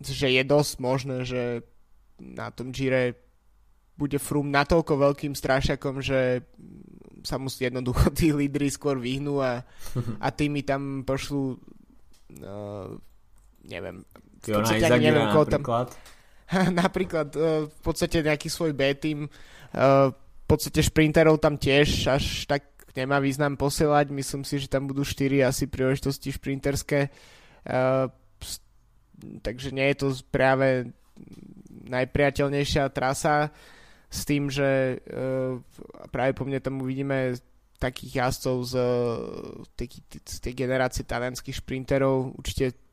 že 0.00 0.32
je 0.32 0.42
dosť 0.46 0.72
možné, 0.80 1.16
že 1.26 1.66
na 2.16 2.48
tom 2.48 2.70
Gire 2.70 3.18
bude 3.98 4.16
Frum 4.16 4.48
natoľko 4.48 4.96
veľkým 4.96 5.34
strášakom, 5.36 6.00
že 6.00 6.48
sa 7.26 7.36
musí 7.36 7.66
jednoducho 7.66 8.08
tí 8.18 8.32
lídry 8.32 8.70
skôr 8.70 8.96
vyhnú 8.96 9.42
a, 9.42 9.66
a 10.22 10.28
tými 10.30 10.64
tam 10.64 11.04
pošlu 11.04 11.58
uh, 12.40 12.96
neviem, 13.68 14.04
podstate 14.44 14.84
ani 14.92 15.08
neviem, 15.10 15.28
koho 15.32 15.46
tam... 15.48 15.62
napríklad? 16.72 17.28
Uh, 17.40 17.66
v 17.66 17.80
podstate 17.80 18.20
nejaký 18.20 18.52
svoj 18.52 18.76
B 18.76 18.92
team, 18.94 19.26
uh, 19.26 20.12
v 20.12 20.46
podstate 20.46 20.84
šprinterov 20.84 21.40
tam 21.40 21.56
tiež 21.56 21.88
až 22.12 22.44
tak 22.44 22.68
nemá 22.94 23.18
význam 23.18 23.58
posielať, 23.58 24.12
myslím 24.12 24.44
si, 24.46 24.62
že 24.62 24.70
tam 24.70 24.86
budú 24.86 25.02
4 25.02 25.50
asi 25.50 25.66
príležitosti 25.66 26.30
šprinterské, 26.30 27.08
uh, 27.08 28.06
takže 29.40 29.72
nie 29.72 29.88
je 29.90 29.96
to 29.98 30.06
práve 30.28 30.92
najpriateľnejšia 31.88 32.92
trasa 32.92 33.50
s 34.12 34.20
tým, 34.28 34.52
že 34.52 35.00
uh, 35.00 35.58
práve 36.12 36.36
po 36.36 36.46
mne 36.46 36.60
tam 36.62 36.78
uvidíme 36.84 37.34
takých 37.82 38.12
jazdcov 38.14 38.56
z, 38.64 38.74
tej, 39.74 39.88
z 40.22 40.36
tej 40.38 40.54
generácie 40.54 41.02
talianských 41.02 41.58
šprinterov, 41.58 42.38
určite 42.38 42.83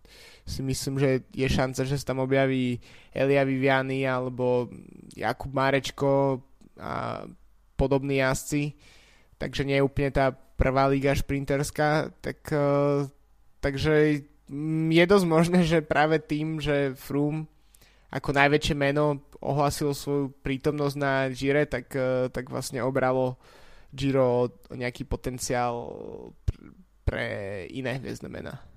si 0.52 0.60
myslím, 0.60 1.00
že 1.00 1.24
je 1.32 1.48
šanca, 1.48 1.88
že 1.88 1.96
sa 1.96 2.12
tam 2.12 2.20
objaví 2.28 2.84
Elia 3.16 3.48
Viviani 3.48 4.04
alebo 4.04 4.68
Jakub 5.16 5.56
Marečko 5.56 6.44
a 6.76 7.24
podobní 7.80 8.20
jazdci, 8.20 8.76
takže 9.40 9.64
nie 9.64 9.80
je 9.80 9.88
úplne 9.88 10.12
tá 10.12 10.36
prvá 10.36 10.92
liga 10.92 11.16
šprinterská, 11.16 12.14
tak, 12.22 12.44
uh, 12.52 13.08
takže 13.64 14.28
je 14.92 15.06
dosť 15.08 15.26
možné, 15.26 15.60
že 15.64 15.82
práve 15.82 16.20
tým, 16.20 16.60
že 16.60 16.94
Froome 17.00 17.48
ako 18.12 18.36
najväčšie 18.36 18.76
meno 18.76 19.24
ohlasilo 19.40 19.96
svoju 19.96 20.36
prítomnosť 20.44 20.96
na 21.00 21.32
Gire, 21.32 21.66
tak, 21.66 21.90
uh, 21.96 22.28
tak 22.30 22.52
vlastne 22.52 22.84
obralo 22.84 23.40
Giro 23.90 24.52
nejaký 24.70 25.08
potenciál 25.08 25.90
pre 27.04 27.66
iné 27.74 27.98
hviezdne 28.00 28.30
mená. 28.32 28.71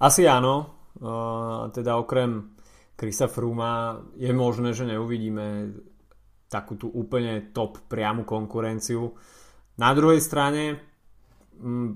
Asi 0.00 0.24
áno. 0.24 0.80
Teda 1.70 2.00
okrem 2.00 2.56
Krisa 2.96 3.28
Fruma 3.28 4.00
je 4.16 4.32
možné, 4.32 4.72
že 4.72 4.88
neuvidíme 4.88 5.76
takú 6.50 6.74
tú 6.74 6.90
úplne 6.90 7.54
top 7.54 7.86
priamu 7.86 8.26
konkurenciu. 8.26 9.14
Na 9.78 9.94
druhej 9.94 10.20
strane 10.20 10.82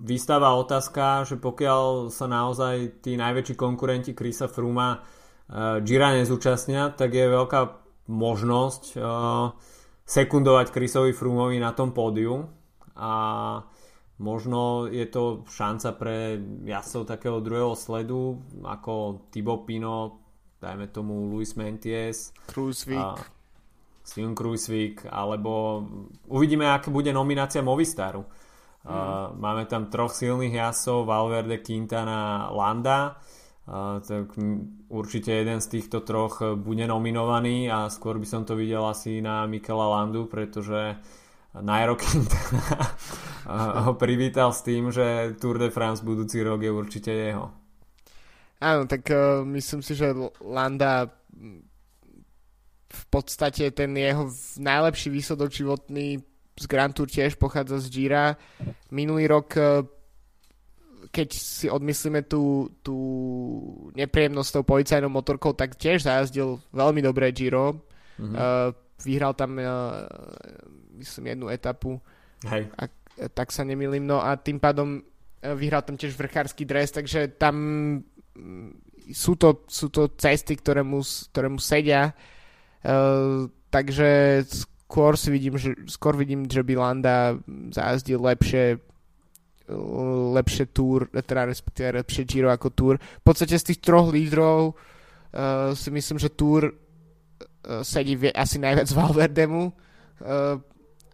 vystáva 0.04 0.54
otázka, 0.56 1.24
že 1.24 1.40
pokiaľ 1.40 2.12
sa 2.12 2.28
naozaj 2.28 3.00
tí 3.00 3.16
najväčší 3.16 3.56
konkurenti 3.56 4.12
Krisa 4.12 4.46
Fruma 4.46 5.00
uh, 5.00 5.80
Gira 5.80 6.12
nezúčastnia, 6.12 6.92
tak 6.92 7.16
je 7.16 7.26
veľká 7.32 7.60
možnosť 8.12 8.82
uh, 9.00 9.56
sekundovať 10.04 10.68
Chrisovi 10.68 11.16
Frumovi 11.16 11.56
na 11.56 11.72
tom 11.72 11.96
pódiu 11.96 12.44
a 12.94 13.12
Možno 14.24 14.88
je 14.88 15.04
to 15.12 15.44
šanca 15.44 15.92
pre 16.00 16.40
jazdcov 16.64 17.04
takého 17.04 17.44
druhého 17.44 17.76
sledu, 17.76 18.40
ako 18.64 19.28
Thibaut 19.28 19.68
Pino, 19.68 20.24
dajme 20.64 20.88
tomu 20.88 21.28
Luis 21.28 21.52
Menties, 21.60 22.32
Kruisvik, 22.48 23.20
Steven 24.00 24.32
Kruisvik, 24.32 25.04
alebo 25.12 25.84
uvidíme, 26.32 26.64
aká 26.72 26.88
bude 26.88 27.12
nominácia 27.12 27.60
Movistaru. 27.60 28.24
Mm. 28.24 28.88
Uh, 28.88 29.36
máme 29.36 29.68
tam 29.68 29.92
troch 29.92 30.16
silných 30.16 30.56
jazdcov, 30.56 31.04
Valverde, 31.04 31.60
Quintana, 31.60 32.48
Landa. 32.48 33.20
tak 34.04 34.36
určite 34.92 35.32
jeden 35.32 35.60
z 35.60 35.66
týchto 35.66 36.04
troch 36.04 36.44
bude 36.60 36.84
nominovaný 36.84 37.72
a 37.72 37.88
skôr 37.88 38.20
by 38.20 38.28
som 38.28 38.44
to 38.44 38.52
videl 38.60 38.84
asi 38.84 39.24
na 39.24 39.48
Mikela 39.48 39.88
Landu, 39.88 40.28
pretože 40.28 41.00
Najrokin 41.54 42.26
ho 43.86 43.92
privítal 43.94 44.50
s 44.50 44.66
tým, 44.66 44.90
že 44.90 45.38
Tour 45.38 45.62
de 45.62 45.70
France 45.70 46.02
budúci 46.02 46.42
rok 46.42 46.58
je 46.62 46.72
určite 46.74 47.12
jeho. 47.14 47.54
Áno, 48.58 48.88
tak 48.90 49.06
uh, 49.12 49.46
myslím 49.46 49.84
si, 49.84 49.94
že 49.94 50.10
Landa 50.42 51.06
v 52.94 53.04
podstate 53.10 53.70
ten 53.74 53.94
jeho 53.94 54.30
najlepší 54.58 55.10
výsledok 55.10 55.50
životný 55.50 56.22
z 56.54 56.64
Grand 56.70 56.94
Tour 56.94 57.10
tiež 57.10 57.34
pochádza 57.38 57.82
z 57.82 57.90
Gira. 57.90 58.34
Minulý 58.90 59.30
rok, 59.30 59.54
uh, 59.54 59.86
keď 61.14 61.28
si 61.38 61.66
odmyslíme 61.70 62.26
tú, 62.26 62.72
tú 62.82 62.96
nepríjemnosť 63.94 64.48
s 64.48 64.54
tou 64.58 64.64
policajnou 64.66 65.10
motorkou, 65.12 65.54
tak 65.54 65.78
tiež 65.78 66.02
zajazdil 66.02 66.58
veľmi 66.74 66.98
dobré 66.98 67.30
Giro. 67.30 67.84
Mm-hmm. 68.18 68.34
Uh, 68.34 68.74
vyhral 69.02 69.34
tam 69.38 69.58
uh, 69.58 70.06
myslím 71.04 71.36
jednu 71.36 71.46
etapu. 71.52 72.00
Hej. 72.48 72.72
Ak, 72.80 72.92
tak 73.36 73.52
sa 73.52 73.62
nemýlim. 73.62 74.08
No 74.08 74.24
a 74.24 74.40
tým 74.40 74.56
pádom 74.56 75.04
vyhral 75.44 75.84
tam 75.84 76.00
tiež 76.00 76.16
vrchársky 76.16 76.64
dres, 76.64 76.88
takže 76.88 77.36
tam 77.36 77.56
sú 79.12 79.36
to, 79.36 79.68
sú 79.68 79.92
to 79.92 80.08
cesty, 80.16 80.56
ktoré 80.56 80.80
mu, 80.80 81.04
ktoré 81.04 81.52
mu 81.52 81.60
sedia. 81.60 82.16
Uh, 82.80 83.52
takže 83.68 84.40
skôr 84.48 85.16
si 85.20 85.28
vidím, 85.28 85.60
že, 85.60 85.76
skôr 85.88 86.16
vidím, 86.16 86.48
že 86.48 86.64
by 86.64 86.72
Landa 86.76 87.36
zajazdil 87.72 88.20
lepšie 88.20 88.80
lepšie 90.36 90.76
túr, 90.76 91.08
teda 91.08 91.48
respektíve 91.48 92.04
lepšie 92.04 92.28
Giro 92.28 92.52
ako 92.52 92.68
túr. 92.68 92.94
V 93.00 93.22
podstate 93.24 93.56
z 93.56 93.72
tých 93.72 93.80
troch 93.80 94.12
lídrov 94.12 94.76
uh, 94.76 95.72
si 95.72 95.88
myslím, 95.88 96.20
že 96.20 96.28
túr 96.28 96.68
uh, 96.68 97.80
sedí 97.80 98.12
asi 98.36 98.60
najviac 98.60 98.92
Valverdemu, 99.00 99.64
uh, 99.64 100.60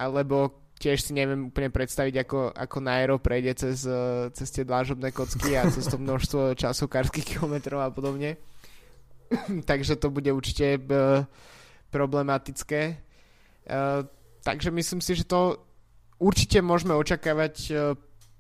alebo 0.01 0.57
tiež 0.81 1.05
si 1.05 1.13
neviem 1.13 1.53
úplne 1.53 1.69
predstaviť, 1.69 2.25
ako, 2.25 2.57
ako 2.57 2.77
Nairo 2.81 3.21
prejde 3.21 3.53
cez, 3.53 3.85
eh, 3.85 4.33
cez 4.33 4.49
tie 4.49 4.65
dlážobné 4.65 5.13
kocky 5.13 5.53
a 5.61 5.69
cez 5.69 5.85
to 5.85 6.01
množstvo 6.01 6.57
časokárskych 6.57 7.29
kilometrov 7.37 7.85
a 7.85 7.93
podobne. 7.93 8.41
takže 9.69 10.01
to 10.01 10.09
bude 10.11 10.27
určite 10.33 10.81
uh, 10.81 11.23
problematické. 11.93 12.99
Uh, 13.69 14.03
takže 14.43 14.73
myslím 14.73 15.05
si, 15.05 15.15
že 15.15 15.29
to 15.29 15.61
určite 16.19 16.59
môžeme 16.65 16.97
očakávať, 16.97 17.71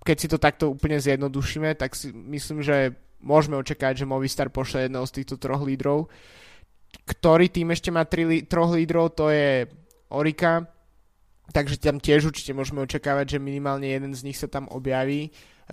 keď 0.02 0.16
si 0.16 0.26
to 0.26 0.40
takto 0.40 0.72
úplne 0.72 0.98
zjednodušíme, 0.98 1.76
tak 1.76 1.94
si 1.94 2.10
myslím, 2.10 2.64
že 2.64 2.96
môžeme 3.20 3.60
očakávať, 3.60 4.04
že 4.04 4.10
Movistar 4.10 4.48
pošle 4.48 4.88
jedného 4.88 5.04
z 5.06 5.14
týchto 5.20 5.36
troch 5.36 5.62
lídrov. 5.62 6.08
Ktorý 7.06 7.52
tým 7.52 7.70
ešte 7.70 7.92
má 7.94 8.02
tri, 8.08 8.42
troch 8.48 8.74
lídrov, 8.74 9.14
to 9.14 9.30
je 9.30 9.68
Orika, 10.10 10.66
Takže 11.50 11.82
tam 11.82 11.98
tiež 11.98 12.30
určite 12.30 12.54
môžeme 12.54 12.78
očakávať, 12.86 13.36
že 13.36 13.38
minimálne 13.42 13.90
jeden 13.90 14.14
z 14.14 14.22
nich 14.22 14.38
sa 14.38 14.46
tam 14.46 14.70
objaví, 14.70 15.26
e, 15.26 15.30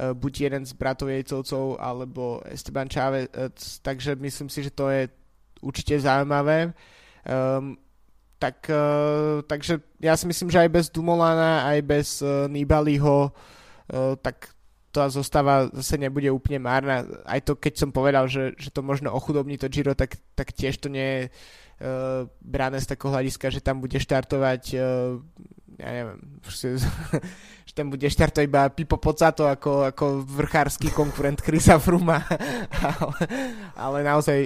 buď 0.09 0.33
jeden 0.49 0.63
z 0.65 0.73
bratov 0.73 1.13
Jejcovcov 1.13 1.77
alebo 1.77 2.41
Esteban 2.49 2.89
Chávez, 2.89 3.29
takže 3.85 4.17
myslím 4.17 4.49
si, 4.49 4.65
že 4.65 4.73
to 4.73 4.89
je 4.89 5.05
určite 5.61 5.97
zaujímavé. 6.01 6.73
Um, 7.27 7.77
tak, 8.37 8.69
uh, 8.69 9.41
takže 9.41 9.81
ja 9.97 10.13
si 10.13 10.29
myslím, 10.29 10.53
že 10.53 10.61
aj 10.61 10.69
bez 10.69 10.85
Dumolana, 10.93 11.65
aj 11.73 11.79
bez 11.81 12.07
uh, 12.21 12.45
Nibaliho, 12.45 13.33
uh, 13.33 14.13
tak 14.21 14.53
to 14.93 15.01
zostáva 15.09 15.69
zase 15.73 15.97
nebude 15.97 16.29
úplne 16.29 16.61
márna. 16.61 17.05
Aj 17.25 17.41
to, 17.41 17.57
keď 17.57 17.73
som 17.77 17.89
povedal, 17.89 18.29
že, 18.29 18.53
že 18.57 18.69
to 18.69 18.85
možno 18.85 19.13
ochudobní 19.13 19.57
to 19.57 19.69
Giro, 19.69 19.97
tak, 19.97 20.17
tak 20.37 20.53
tiež 20.53 20.77
to 20.81 20.87
nie 20.89 21.05
je 21.05 21.21
brané 22.41 22.81
z 22.81 22.89
takého 22.89 23.13
hľadiska, 23.13 23.53
že 23.53 23.61
tam 23.61 23.77
bude 23.81 24.01
štartovať 24.01 24.63
uh, 24.77 25.21
ja 25.77 25.89
neviem, 25.93 26.19
že 27.67 27.73
tam 27.73 27.93
bude 27.93 28.09
štartovať 28.09 28.45
iba 28.49 28.73
Pipo 28.73 28.97
Pocato 28.97 29.45
ako, 29.45 29.93
ako 29.93 30.25
vrchársky 30.25 30.89
konkurent 30.89 31.39
Chrisa 31.39 31.77
Fruma, 31.77 32.17
ale, 32.97 33.21
ale 33.77 33.97
naozaj 34.01 34.39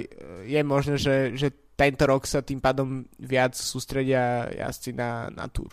je 0.44 0.60
možné, 0.60 1.00
že, 1.00 1.16
že 1.34 1.48
tento 1.72 2.04
rok 2.04 2.28
sa 2.28 2.44
tým 2.44 2.60
pádom 2.60 3.08
viac 3.16 3.56
sústredia 3.56 4.52
jazdci 4.52 4.92
na, 4.92 5.32
na 5.32 5.48
túr. 5.48 5.72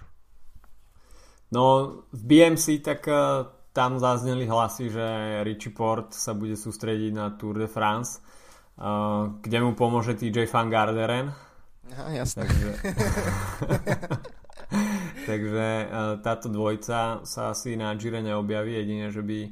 No 1.51 1.97
v 2.13 2.21
BMC 2.23 2.79
tak 2.79 3.03
uh, 3.09 3.43
tam 3.75 3.99
zazneli 3.99 4.47
hlasy, 4.47 4.89
že 4.89 5.05
Richie 5.43 5.75
Port 5.75 6.15
sa 6.15 6.37
bude 6.37 6.55
sústrediť 6.55 7.11
na 7.11 7.33
Tour 7.35 7.57
de 7.57 7.67
France, 7.67 8.21
uh, 8.21 9.33
kde 9.41 9.57
mu 9.59 9.73
pomôže 9.73 10.15
TJ 10.15 10.45
Van. 10.47 10.69
Aha, 11.93 12.25
jasné. 12.25 12.45
Takže... 12.45 12.69
Takže 15.29 15.67
uh, 15.85 16.17
táto 16.21 16.49
dvojca 16.49 17.25
sa 17.25 17.41
asi 17.53 17.77
na 17.77 17.93
Gire 17.97 18.21
neobjaví, 18.21 18.73
jedine, 18.73 19.11
že 19.13 19.21
by 19.21 19.39
e, 19.45 19.49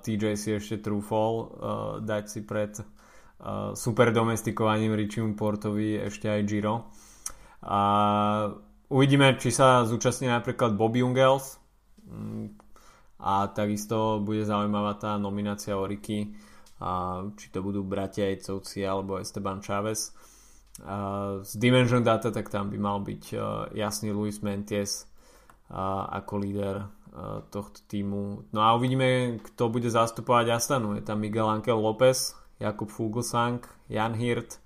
TJ 0.00 0.24
si 0.36 0.52
ešte 0.56 0.76
trúfol 0.80 1.32
uh, 1.36 1.46
dať 2.00 2.24
si 2.28 2.40
pred 2.44 2.76
super 3.76 4.16
domestikovaním 4.16 4.96
Richimu 4.96 5.36
Portovi 5.36 6.00
ešte 6.00 6.24
aj 6.24 6.40
Giro. 6.48 6.88
A 7.68 7.80
uvidíme, 8.88 9.36
či 9.36 9.52
sa 9.52 9.84
zúčastní 9.84 10.30
napríklad 10.30 10.72
Bobby 10.72 11.04
Ungels 11.04 11.60
mm, 12.08 12.56
a 13.20 13.52
takisto 13.52 14.24
bude 14.24 14.46
zaujímavá 14.46 14.96
tá 14.96 15.20
nominácia 15.20 15.76
Oriky 15.76 16.32
a 16.80 17.24
či 17.36 17.48
to 17.48 17.64
budú 17.64 17.84
bratia 17.84 18.28
Ejcovci 18.28 18.84
alebo 18.84 19.20
Esteban 19.20 19.64
Chávez 19.64 20.12
z 21.42 21.50
Dimension 21.56 22.04
Data, 22.04 22.28
tak 22.28 22.52
tam 22.52 22.68
by 22.68 22.78
mal 22.78 23.00
byť 23.00 23.24
jasný 23.72 24.12
Luis 24.12 24.44
Menties 24.44 25.08
ako 26.12 26.34
líder 26.36 26.84
tohto 27.48 27.80
týmu. 27.88 28.44
No 28.52 28.60
a 28.60 28.76
uvidíme, 28.76 29.40
kto 29.40 29.72
bude 29.72 29.88
zastupovať 29.88 30.52
Astanu. 30.52 31.00
Je 31.00 31.02
tam 31.02 31.24
Miguel 31.24 31.48
Angel 31.48 31.80
López, 31.80 32.36
Jakub 32.60 32.92
Fuglsang, 32.92 33.64
Jan 33.88 34.12
Hirt. 34.12 34.60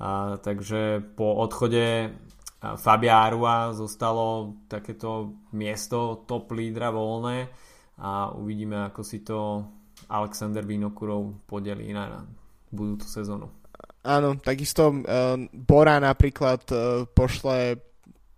A, 0.00 0.40
takže 0.40 1.04
po 1.16 1.36
odchode 1.40 2.16
Fabia 2.80 3.28
Arua 3.28 3.76
zostalo 3.76 4.56
takéto 4.72 5.36
miesto 5.52 6.24
top 6.24 6.52
lídra 6.56 6.88
voľné 6.88 7.48
a 8.00 8.32
uvidíme, 8.32 8.88
ako 8.88 9.00
si 9.04 9.20
to 9.20 9.64
Alexander 10.08 10.64
Vinokurov 10.64 11.44
podelí 11.44 11.92
na 11.92 12.24
budúcu 12.72 13.04
sezónu. 13.04 13.48
Áno, 14.06 14.38
takisto 14.38 14.94
uh, 14.94 15.34
Bora 15.50 15.98
napríklad 15.98 16.62
uh, 16.70 17.02
pošle 17.10 17.82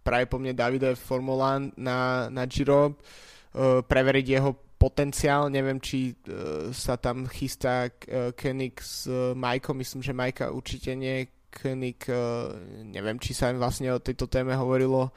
mne 0.09 0.57
Davide 0.57 0.97
Formula 0.97 1.61
na, 1.77 2.33
na 2.33 2.49
Giro 2.49 2.97
uh, 2.97 3.85
preveriť 3.85 4.27
jeho 4.41 4.57
potenciál. 4.81 5.53
Neviem, 5.53 5.77
či 5.77 6.17
uh, 6.17 6.73
sa 6.73 6.97
tam 6.97 7.29
chystá 7.29 7.93
uh, 7.93 8.33
Koenig 8.33 8.81
s 8.81 9.05
uh, 9.05 9.37
Majkom. 9.37 9.77
Myslím, 9.77 10.01
že 10.01 10.17
Majka 10.17 10.49
určite 10.49 10.97
nie. 10.97 11.29
Koenig, 11.53 12.01
uh, 12.09 12.57
neviem, 12.89 13.21
či 13.21 13.37
sa 13.37 13.53
im 13.53 13.61
vlastne 13.61 13.93
o 13.93 14.01
tejto 14.01 14.25
téme 14.33 14.57
hovorilo 14.57 15.13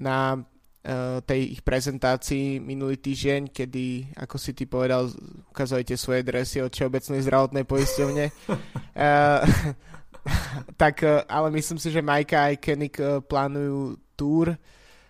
na 0.00 0.40
tej 1.22 1.40
ich 1.54 1.62
prezentácii 1.62 2.58
minulý 2.58 2.98
týždeň, 2.98 3.54
kedy, 3.54 4.18
ako 4.18 4.34
si 4.34 4.50
ty 4.50 4.66
povedal, 4.66 5.06
ukazujete 5.54 5.94
svoje 5.94 6.26
dresy 6.26 6.58
od 6.58 6.74
Všeobecnej 6.74 7.22
zdravotnej 7.22 7.62
poisťovne. 7.62 8.24
uh, 8.50 9.46
tak, 10.82 11.02
ale 11.26 11.48
myslím 11.50 11.78
si, 11.78 11.90
že 11.90 12.04
Majka 12.04 12.50
aj 12.50 12.62
Koenig 12.62 12.94
plánujú 13.26 13.98
túr, 14.14 14.54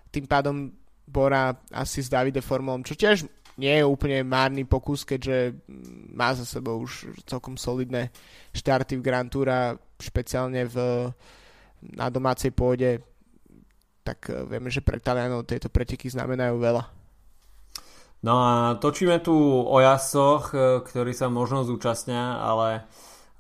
tým 0.09 0.25
pádom 0.25 0.73
Bora 1.05 1.53
asi 1.73 2.01
s 2.01 2.09
Davide 2.09 2.41
Formulom, 2.41 2.85
čo 2.85 2.97
tiež 2.97 3.29
nie 3.61 3.75
je 3.77 3.85
úplne 3.85 4.25
márny 4.25 4.65
pokus, 4.65 5.05
keďže 5.05 5.53
má 6.17 6.33
za 6.33 6.49
sebou 6.49 6.81
už 6.81 7.13
celkom 7.29 7.61
solidné 7.61 8.09
štarty 8.57 8.97
v 8.97 9.05
Grand 9.05 9.29
Tour 9.29 9.49
a 9.53 9.77
špeciálne 10.01 10.65
v, 10.65 10.77
na 11.85 12.09
domácej 12.09 12.49
pôde 12.57 13.05
tak 14.03 14.31
eh, 14.31 14.43
vieme, 14.47 14.69
že 14.69 14.85
pre 14.85 14.99
Talianov 14.99 15.47
tieto 15.47 15.71
preteky 15.71 16.11
znamenajú 16.11 16.59
veľa. 16.59 16.85
No 18.23 18.39
a 18.39 18.79
točíme 18.79 19.19
tu 19.19 19.35
o 19.67 19.77
jasoch, 19.83 20.55
eh, 20.55 20.83
ktorí 20.83 21.15
sa 21.15 21.31
možno 21.31 21.63
zúčastnia, 21.67 22.43
ale 22.43 22.87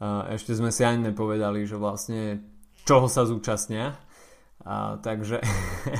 eh, 0.00 0.34
ešte 0.34 0.54
sme 0.54 0.70
si 0.70 0.86
ani 0.86 1.10
nepovedali, 1.10 1.66
že 1.66 1.76
vlastne 1.78 2.42
čoho 2.86 3.06
sa 3.06 3.26
zúčastnia. 3.26 3.98
A, 4.62 4.94
takže 5.02 5.42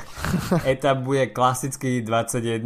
etap 0.70 1.03
bude 1.03 1.35
klasický 1.35 1.98
21, 1.98 2.62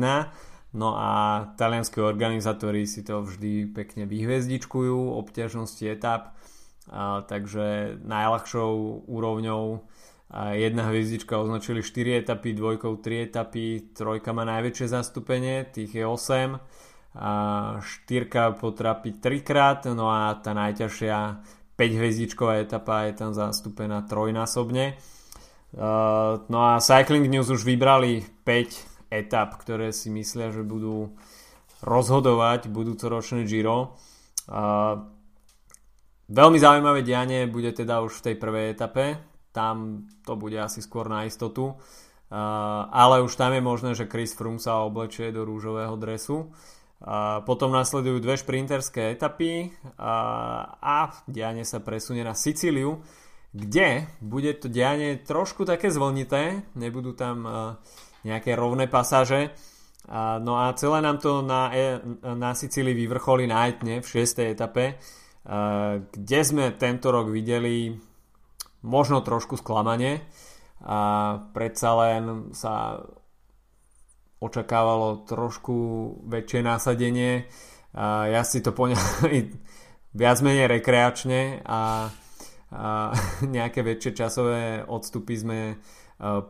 no 0.77 0.93
a 0.93 1.09
talianskí 1.57 2.05
organizátori 2.05 2.85
si 2.85 3.01
to 3.01 3.25
vždy 3.25 3.73
pekne 3.73 4.05
vyhviezdičkujú, 4.05 4.93
obťažnosti 4.93 5.81
etap, 5.89 6.37
a, 6.93 7.25
takže 7.25 7.97
najľahšou 8.05 9.09
úrovňou 9.09 9.89
a 10.27 10.59
jedna 10.59 10.91
hviezdička 10.91 11.39
označili 11.39 11.87
4 11.87 12.27
etapy, 12.27 12.51
dvojkou 12.55 12.99
3 12.99 13.31
etapy, 13.31 13.95
trojka 13.95 14.35
má 14.35 14.43
najväčšie 14.43 14.87
zastúpenie, 14.91 15.71
tých 15.71 15.95
je 15.95 16.05
8. 16.07 16.59
štyrka 17.81 18.59
potrapiť 18.59 19.15
trikrát, 19.23 19.87
no 19.95 20.11
a 20.11 20.35
tá 20.43 20.51
najťažšia 20.51 21.19
5 21.79 21.99
hviezdičková 22.03 22.59
etapa 22.59 23.07
je 23.07 23.13
tam 23.17 23.31
zastúpená 23.37 24.03
trojnásobne. 24.03 24.99
No 26.49 26.59
a 26.59 26.81
Cycling 26.81 27.29
News 27.29 27.53
už 27.53 27.63
vybrali 27.63 28.25
5 28.43 29.13
etap, 29.13 29.61
ktoré 29.61 29.95
si 29.95 30.11
myslia, 30.11 30.51
že 30.51 30.67
budú 30.67 31.15
rozhodovať 31.85 32.73
budúcoročné 32.73 33.45
Giro. 33.45 33.95
Veľmi 36.27 36.59
zaujímavé 36.59 37.07
dianie 37.07 37.47
bude 37.47 37.71
teda 37.71 38.03
už 38.03 38.19
v 38.19 38.25
tej 38.33 38.35
prvej 38.41 38.75
etape. 38.75 39.36
Tam 39.57 40.05
to 40.29 40.37
bude 40.37 40.61
asi 40.61 40.85
skôr 40.85 41.09
na 41.09 41.25
istotu. 41.25 41.73
ale 42.93 43.25
už 43.25 43.33
tam 43.39 43.57
je 43.57 43.63
možné, 43.65 43.91
že 43.97 44.11
Chris 44.11 44.37
Froome 44.37 44.61
sa 44.61 44.85
oblečie 44.85 45.33
do 45.33 45.49
rúžového 45.49 45.97
dresu. 45.97 46.53
A 47.01 47.41
potom 47.45 47.73
nasledujú 47.73 48.21
dve 48.21 48.37
šprinterské 48.41 49.17
etapy 49.17 49.73
a, 50.01 50.17
a 50.81 50.97
dianie 51.29 51.65
sa 51.65 51.81
presunie 51.81 52.25
na 52.25 52.33
Sicíliu, 52.33 53.01
kde 53.53 54.09
bude 54.21 54.53
to 54.57 54.69
dianie 54.69 55.21
trošku 55.21 55.65
také 55.65 55.93
zvlnité, 55.93 56.65
nebudú 56.77 57.13
tam 57.17 57.45
nejaké 58.25 58.57
rovné 58.57 58.89
pasáže. 58.89 59.55
No 60.41 60.57
a 60.57 60.73
celé 60.75 60.99
nám 61.05 61.19
to 61.19 61.45
na, 61.45 61.71
na 62.23 62.57
Sicílii 62.57 62.95
vyvrcholí 62.95 63.47
na 63.47 63.71
v 63.71 64.03
6. 64.03 64.57
etape, 64.57 64.97
kde 66.11 66.41
sme 66.43 66.75
tento 66.75 67.11
rok 67.11 67.31
videli 67.31 67.95
možno 68.87 69.21
trošku 69.27 69.59
sklamanie 69.59 70.23
a 70.87 70.99
predsa 71.51 71.91
len 71.99 72.55
sa 72.55 73.03
očakávalo 74.39 75.25
trošku 75.25 75.77
väčšie 76.29 76.61
násadenie. 76.63 77.49
A 77.97 78.29
ja 78.29 78.43
si 78.45 78.61
to 78.61 78.77
poňal 78.77 79.01
viac 80.21 80.39
menej 80.45 80.69
rekreačne 80.69 81.65
a, 81.65 82.13
a 82.71 82.87
nejaké 83.57 83.81
väčšie 83.81 84.13
časové 84.13 84.85
odstupy 84.85 85.35
sme 85.35 85.61
e, 85.73 85.75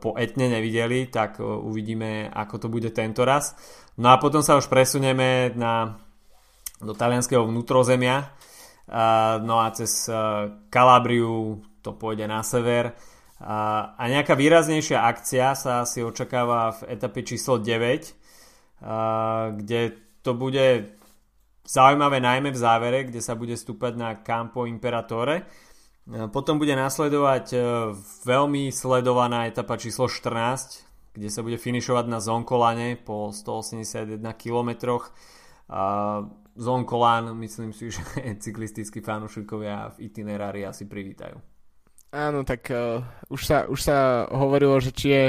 po 0.03 0.19
etne 0.19 0.51
nevideli, 0.51 1.07
tak 1.07 1.39
e, 1.39 1.47
uvidíme, 1.47 2.27
ako 2.29 2.67
to 2.67 2.69
bude 2.69 2.91
tento 2.91 3.23
raz. 3.23 3.55
No 3.97 4.11
a 4.13 4.21
potom 4.21 4.43
sa 4.43 4.59
už 4.59 4.67
presunieme 4.69 5.55
na, 5.55 5.97
do 6.83 6.93
talianského 6.93 7.49
vnútrozemia, 7.49 8.29
no 9.43 9.55
a 9.59 9.67
cez 9.75 10.07
e, 10.07 10.15
Kalabriu 10.71 11.63
to 11.87 11.95
pôjde 11.95 12.27
na 12.27 12.43
sever 12.43 12.99
a, 13.37 13.93
nejaká 14.09 14.33
výraznejšia 14.33 15.05
akcia 15.05 15.53
sa 15.53 15.85
asi 15.85 16.01
očakáva 16.01 16.73
v 16.73 16.97
etape 16.97 17.21
číslo 17.21 17.61
9, 17.61 17.69
a, 18.81 19.53
kde 19.53 19.93
to 20.25 20.33
bude 20.33 20.97
zaujímavé 21.69 22.17
najmä 22.25 22.49
v 22.49 22.59
závere, 22.59 23.05
kde 23.05 23.21
sa 23.21 23.37
bude 23.37 23.53
stúpať 23.53 23.93
na 23.99 24.17
Campo 24.25 24.65
Imperatore. 24.65 25.45
Potom 26.31 26.63
bude 26.63 26.71
nasledovať 26.79 27.47
e, 27.51 27.59
veľmi 28.23 28.71
sledovaná 28.71 29.51
etapa 29.51 29.75
číslo 29.75 30.07
14, 30.07 31.19
kde 31.19 31.29
sa 31.29 31.43
bude 31.43 31.59
finišovať 31.59 32.07
na 32.07 32.23
Zonkolane 32.23 32.95
po 32.95 33.35
181 33.35 34.23
km. 34.39 35.03
Zonkolan, 36.57 37.35
myslím 37.43 37.75
si, 37.75 37.91
že 37.91 38.07
cyklistickí 38.47 39.03
fanúšikovia 39.03 39.99
v 39.99 40.07
itinerári 40.07 40.63
asi 40.63 40.87
privítajú. 40.87 41.56
Áno, 42.17 42.49
tak 42.49 42.73
uh, 42.73 43.05
už, 43.29 43.43
sa, 43.45 43.69
už 43.69 43.77
sa 43.77 44.25
hovorilo, 44.33 44.81
že 44.81 44.89
či, 44.89 45.13
je, 45.13 45.25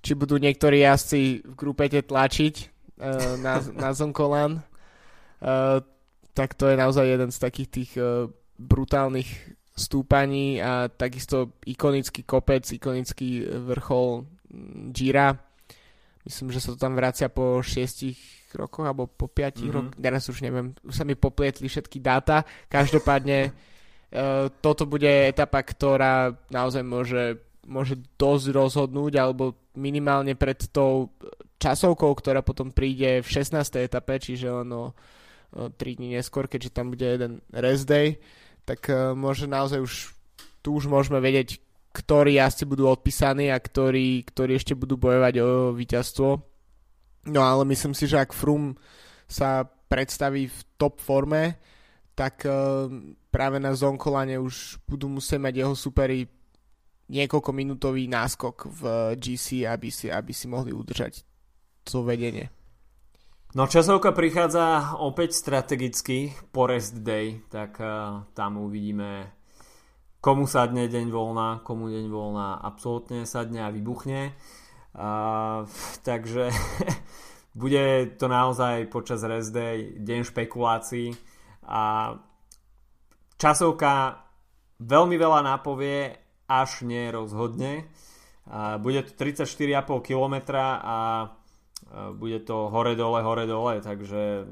či 0.00 0.16
budú 0.16 0.40
niektorí 0.40 0.80
jazdci 0.80 1.44
v 1.44 1.52
grupete 1.52 2.00
tlačiť 2.00 2.54
uh, 2.96 3.36
na, 3.44 3.60
na 3.76 3.92
Zonkolan. 3.92 4.64
Uh, 5.44 5.84
tak 6.32 6.56
to 6.56 6.72
je 6.72 6.80
naozaj 6.80 7.04
jeden 7.04 7.28
z 7.28 7.38
takých 7.44 7.68
tých 7.68 7.90
uh, 8.00 8.24
brutálnych 8.56 9.28
stúpaní 9.76 10.64
a 10.64 10.88
takisto 10.88 11.60
ikonický 11.68 12.24
kopec, 12.24 12.64
ikonický 12.72 13.44
vrchol 13.44 14.24
Gira. 14.96 15.36
Myslím, 16.24 16.52
že 16.52 16.60
sa 16.60 16.72
to 16.72 16.78
tam 16.80 16.96
vracia 16.96 17.28
po 17.28 17.60
6 17.60 18.56
rokoch 18.56 18.84
alebo 18.84 19.08
po 19.08 19.28
5 19.28 19.60
mm-hmm. 19.60 19.72
rokoch. 19.72 19.96
Teraz 19.96 20.24
už 20.28 20.40
neviem, 20.44 20.76
už 20.84 20.94
sa 20.96 21.04
mi 21.04 21.16
poplietli 21.16 21.68
všetky 21.68 22.00
dáta. 22.00 22.44
Každopádne 22.68 23.52
toto 24.60 24.84
bude 24.90 25.06
etapa, 25.06 25.62
ktorá 25.62 26.34
naozaj 26.50 26.82
môže, 26.82 27.24
môže 27.62 27.94
dosť 28.18 28.46
rozhodnúť, 28.50 29.12
alebo 29.22 29.54
minimálne 29.78 30.34
pred 30.34 30.58
tou 30.74 31.14
časovkou, 31.62 32.10
ktorá 32.18 32.42
potom 32.42 32.74
príde 32.74 33.22
v 33.22 33.28
16. 33.28 33.60
etape, 33.86 34.18
čiže 34.18 34.50
ono 34.50 34.96
3 35.54 35.76
dní 35.78 36.18
neskôr, 36.18 36.46
keďže 36.46 36.74
tam 36.74 36.90
bude 36.90 37.06
jeden 37.06 37.42
rest 37.54 37.86
day, 37.86 38.18
tak 38.64 38.86
uh, 38.90 39.12
môže 39.18 39.50
naozaj 39.50 39.82
už 39.82 39.94
tu 40.60 40.76
už 40.76 40.86
môžeme 40.86 41.18
vedieť, 41.18 41.58
ktorí 41.90 42.38
jazdci 42.38 42.64
budú 42.68 42.86
odpísaní 42.86 43.50
a 43.50 43.58
ktorí, 43.58 44.22
ktorí 44.28 44.60
ešte 44.60 44.78
budú 44.78 45.00
bojovať 45.00 45.34
o 45.42 45.48
víťazstvo. 45.74 46.28
No 47.32 47.40
ale 47.42 47.62
myslím 47.72 47.96
si, 47.96 48.06
že 48.06 48.20
ak 48.20 48.36
Frum 48.36 48.78
sa 49.26 49.66
predstaví 49.66 50.46
v 50.46 50.58
top 50.78 51.02
forme, 51.02 51.58
tak 52.14 52.46
uh, 52.46 52.86
práve 53.30 53.62
na 53.62 53.72
Zonkolane 53.72 54.36
už 54.36 54.82
budú 54.84 55.06
musieť 55.08 55.38
mať 55.38 55.54
jeho 55.62 55.74
superi 55.78 56.26
niekoľko 57.10 57.50
minútový 57.50 58.06
náskok 58.06 58.70
v 58.70 58.82
GC, 59.18 59.66
aby 59.66 59.88
si, 59.90 60.06
aby 60.06 60.30
si 60.30 60.46
mohli 60.46 60.70
udržať 60.70 61.26
to 61.82 62.06
vedenie. 62.06 62.50
No 63.50 63.66
časovka 63.66 64.14
prichádza 64.14 64.94
opäť 65.02 65.34
strategicky 65.34 66.30
po 66.54 66.70
rest 66.70 67.02
day, 67.02 67.42
tak 67.50 67.82
uh, 67.82 68.22
tam 68.30 68.62
uvidíme 68.62 69.26
komu 70.22 70.46
sadne 70.46 70.86
deň 70.86 71.10
voľna, 71.10 71.48
komu 71.66 71.90
deň 71.90 72.06
voľna 72.06 72.62
absolútne 72.62 73.26
sadne 73.26 73.66
a 73.66 73.74
vybuchne. 73.74 74.30
Uh, 74.94 75.66
takže 76.08 76.54
bude 77.60 78.14
to 78.22 78.30
naozaj 78.30 78.86
počas 78.86 79.26
rest 79.26 79.50
day 79.50 79.98
deň 79.98 80.30
špekulácií 80.30 81.10
a 81.66 82.14
časovka 83.40 84.20
veľmi 84.76 85.16
veľa 85.16 85.40
napovie, 85.40 86.12
až 86.44 86.84
nie 86.84 87.08
rozhodne. 87.08 87.88
Bude 88.84 89.00
to 89.08 89.16
34,5 89.16 90.04
km 90.04 90.36
a 90.60 91.30
bude 92.14 92.44
to 92.44 92.68
hore-dole, 92.68 93.24
hore-dole, 93.24 93.80
takže 93.80 94.44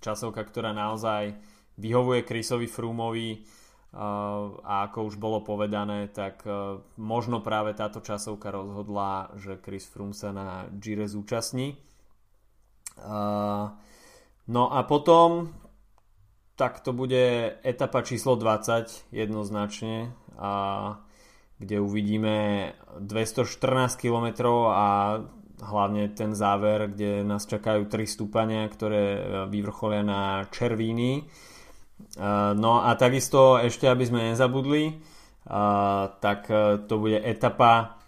časovka, 0.00 0.40
ktorá 0.46 0.72
naozaj 0.72 1.36
vyhovuje 1.76 2.24
Chrisovi 2.24 2.70
Frumovi 2.70 3.44
a 3.94 4.90
ako 4.90 5.06
už 5.06 5.22
bolo 5.22 5.42
povedané, 5.46 6.10
tak 6.10 6.42
možno 6.98 7.42
práve 7.42 7.78
táto 7.78 8.02
časovka 8.02 8.50
rozhodla, 8.50 9.30
že 9.38 9.62
Chris 9.62 9.86
Froome 9.86 10.14
sa 10.14 10.34
na 10.34 10.66
Gire 10.70 11.06
zúčastní. 11.06 11.78
No 14.44 14.62
a 14.70 14.78
potom 14.86 15.50
tak 16.54 16.80
to 16.86 16.94
bude 16.94 17.58
etapa 17.66 18.02
číslo 18.06 18.38
20 18.38 19.10
jednoznačne 19.10 20.14
a 20.38 20.52
kde 21.58 21.82
uvidíme 21.82 22.70
214 22.98 23.98
km 23.98 24.26
a 24.70 25.18
hlavne 25.54 26.10
ten 26.14 26.34
záver, 26.34 26.90
kde 26.90 27.22
nás 27.22 27.46
čakajú 27.46 27.86
3 27.86 28.06
stúpania, 28.06 28.66
ktoré 28.66 29.22
vyvrcholia 29.46 30.02
na 30.02 30.44
Červíny. 30.50 31.24
No 32.58 32.72
a 32.82 32.90
takisto 32.98 33.58
ešte, 33.62 33.86
aby 33.86 34.04
sme 34.06 34.34
nezabudli, 34.34 34.98
tak 36.18 36.40
to 36.90 36.94
bude 36.98 37.22
etapa 37.22 38.02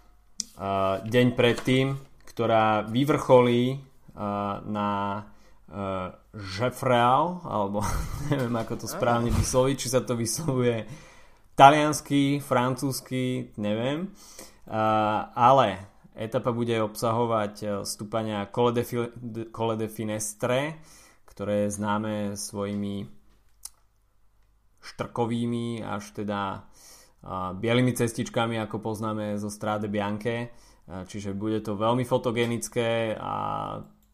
deň 1.07 1.27
predtým, 1.39 1.95
ktorá 2.27 2.83
vyvrcholí 2.83 3.79
na 4.67 5.23
Jeffreal, 6.37 7.41
alebo 7.41 7.81
neviem 8.31 8.53
ako 8.53 8.85
to 8.85 8.87
správne 8.87 9.33
vysloviť, 9.33 9.75
či 9.75 9.87
sa 9.89 10.05
to 10.05 10.13
vyslovuje 10.13 10.85
taliansky, 11.57 12.37
francúzsky, 12.37 13.51
neviem. 13.57 14.13
Ale 15.33 15.67
etapa 16.17 16.49
bude 16.51 16.75
obsahovať 16.81 17.53
e, 17.61 17.65
stúpania 17.85 18.49
Cole 18.49 18.73
de, 18.73 19.87
Finestre, 19.87 20.81
ktoré 21.29 21.69
je 21.69 21.77
známe 21.77 22.33
svojimi 22.33 23.05
štrkovými 24.87 25.83
až 25.83 26.15
teda 26.15 26.63
uh, 26.63 27.51
bielými 27.53 27.91
cestičkami, 27.91 28.55
ako 28.63 28.79
poznáme 28.79 29.35
zo 29.35 29.51
Strade 29.51 29.91
Bianche. 29.91 30.49
Uh, 30.87 31.03
čiže 31.03 31.35
bude 31.35 31.59
to 31.59 31.75
veľmi 31.75 32.07
fotogenické 32.07 33.11
a 33.19 33.33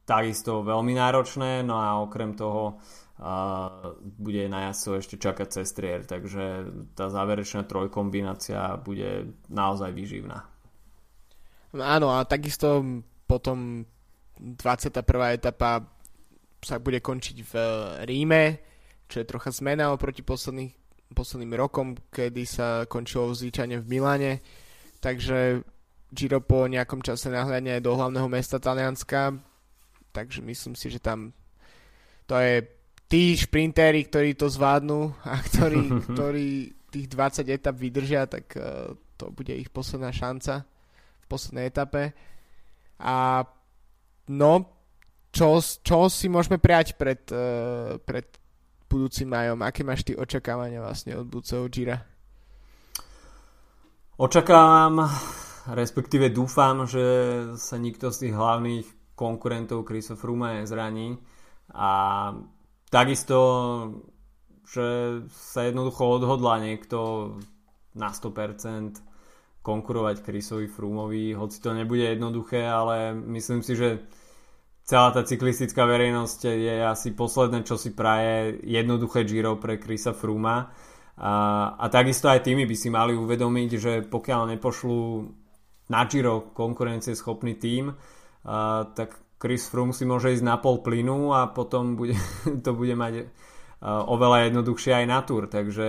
takisto 0.04 0.64
veľmi 0.64 0.93
náročné, 0.95 1.64
no 1.64 1.80
a 1.80 2.04
okrem 2.04 2.36
toho 2.36 2.76
uh, 2.76 3.95
bude 4.04 4.47
na 4.51 4.70
jazdcov 4.70 4.93
ešte 4.99 5.16
čakať 5.20 5.47
cestrier, 5.49 6.01
takže 6.04 6.68
tá 6.95 7.08
záverečná 7.08 7.64
trojkombinácia 7.64 8.76
bude 8.84 9.32
naozaj 9.47 9.95
výživná. 9.95 10.43
No 11.74 11.82
áno, 11.82 12.14
a 12.14 12.22
takisto 12.28 12.86
potom 13.26 13.88
21. 14.38 15.01
etapa 15.34 15.82
sa 16.64 16.80
bude 16.80 17.04
končiť 17.04 17.38
v 17.43 17.54
Ríme, 18.08 18.43
čo 19.10 19.22
je 19.22 19.30
trocha 19.30 19.51
zmena 19.51 19.91
oproti 19.91 20.24
posledným 20.24 21.54
rokom, 21.58 21.97
kedy 22.12 22.43
sa 22.47 22.68
končilo 22.88 23.34
zvyčajne 23.34 23.84
v 23.84 23.89
Miláne. 23.89 24.32
Takže 25.04 25.66
Giro 26.14 26.39
po 26.39 26.70
nejakom 26.70 27.04
čase 27.04 27.28
nahľadne 27.34 27.78
aj 27.78 27.82
do 27.84 27.91
hlavného 27.97 28.30
mesta 28.32 28.62
Talianska, 28.62 29.34
takže 30.14 30.45
myslím 30.45 30.78
si, 30.78 30.93
že 30.93 31.01
tam 31.01 31.34
to 32.30 32.39
je 32.39 32.64
tí 33.09 33.38
šprintéri, 33.38 34.07
ktorí 34.07 34.34
to 34.34 34.49
zvládnu 34.49 35.14
a 35.28 35.38
ktorí, 35.38 35.84
ktorí 36.14 36.47
tých 36.93 37.07
20 37.09 37.49
etap 37.49 37.76
vydržia, 37.78 38.30
tak 38.30 38.53
uh, 38.55 38.93
to 39.18 39.34
bude 39.34 39.53
ich 39.53 39.74
posledná 39.74 40.14
šanca 40.14 40.66
v 41.22 41.26
poslednej 41.26 41.66
etape. 41.70 42.14
A 43.01 43.43
no, 44.30 44.51
čo, 45.34 45.57
čo 45.61 46.09
si 46.09 46.30
môžeme 46.30 46.61
prijať 46.61 46.93
pred, 46.97 47.22
uh, 47.34 47.97
pred 47.97 48.30
budúcim 48.86 49.26
majom? 49.26 49.61
Aké 49.66 49.82
máš 49.82 50.05
ty 50.05 50.14
očakávania 50.14 50.86
vlastne 50.86 51.18
od 51.18 51.26
budúceho 51.26 51.66
Gira? 51.70 51.97
Očakávam, 54.14 55.09
respektíve 55.74 56.30
dúfam, 56.30 56.86
že 56.86 57.01
sa 57.57 57.82
nikto 57.82 58.14
z 58.14 58.30
tých 58.30 58.34
hlavných 58.38 59.03
konkurentov 59.16 59.86
Chrisa 59.86 60.18
Froome 60.18 60.66
zraní 60.66 61.18
a 61.74 61.89
takisto, 62.89 63.38
že 64.68 65.22
sa 65.30 65.66
jednoducho 65.66 66.22
odhodlá 66.22 66.61
niekto 66.61 67.34
na 67.93 68.09
100% 68.09 69.01
konkurovať 69.64 70.28
Chrisovi 70.28 70.68
Froomovi, 70.68 71.32
hoci 71.34 71.57
to 71.64 71.72
nebude 71.72 72.03
jednoduché, 72.03 72.68
ale 72.68 73.16
myslím 73.16 73.64
si, 73.64 73.80
že 73.80 74.03
celá 74.84 75.16
tá 75.16 75.24
cyklistická 75.24 75.88
verejnosť 75.88 76.39
je 76.51 76.76
asi 76.84 77.16
posledné, 77.16 77.64
čo 77.64 77.80
si 77.80 77.95
praje 77.95 78.59
jednoduché 78.68 79.24
Giro 79.24 79.55
pre 79.55 79.80
Krisa 79.80 80.11
Frooma. 80.11 80.68
A, 81.16 81.34
a 81.80 81.86
takisto 81.88 82.28
aj 82.28 82.43
tými 82.43 82.68
by 82.68 82.76
si 82.76 82.91
mali 82.91 83.16
uvedomiť, 83.16 83.70
že 83.80 83.93
pokiaľ 84.03 84.57
nepošlú 84.57 84.99
na 85.88 86.01
Giro 86.11 86.51
konkurencieschopný 86.51 87.55
tým, 87.55 87.95
a, 88.44 88.88
tak 88.91 89.20
Chris 89.39 89.68
Froome 89.68 89.91
si 89.91 90.08
môže 90.08 90.32
ísť 90.32 90.46
na 90.46 90.56
pol 90.56 90.80
plynu 90.80 91.36
a 91.36 91.52
potom 91.52 92.00
bude, 92.00 92.16
to 92.66 92.72
bude 92.76 92.96
mať 92.96 93.28
a, 93.84 94.04
oveľa 94.08 94.52
jednoduchšie 94.52 95.04
aj 95.04 95.06
na 95.08 95.20
túr. 95.24 95.52
Takže 95.52 95.88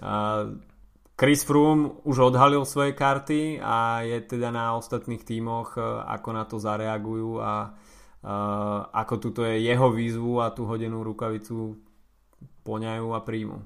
a, 0.00 0.52
Chris 1.14 1.46
Froome 1.46 2.02
už 2.02 2.34
odhalil 2.34 2.66
svoje 2.66 2.90
karty 2.90 3.62
a 3.62 4.02
je 4.02 4.18
teda 4.24 4.50
na 4.50 4.74
ostatných 4.74 5.22
tímoch, 5.22 5.78
ako 6.10 6.28
na 6.34 6.42
to 6.42 6.58
zareagujú 6.58 7.38
a 7.38 7.52
Uh, 8.24 8.88
ako 8.88 9.20
tuto 9.20 9.44
je 9.44 9.68
jeho 9.68 9.92
výzvu 9.92 10.40
a 10.40 10.48
tú 10.48 10.64
hodenú 10.64 11.04
rukavicu 11.04 11.76
poňajú 12.64 13.12
a 13.12 13.20
príjmu. 13.20 13.60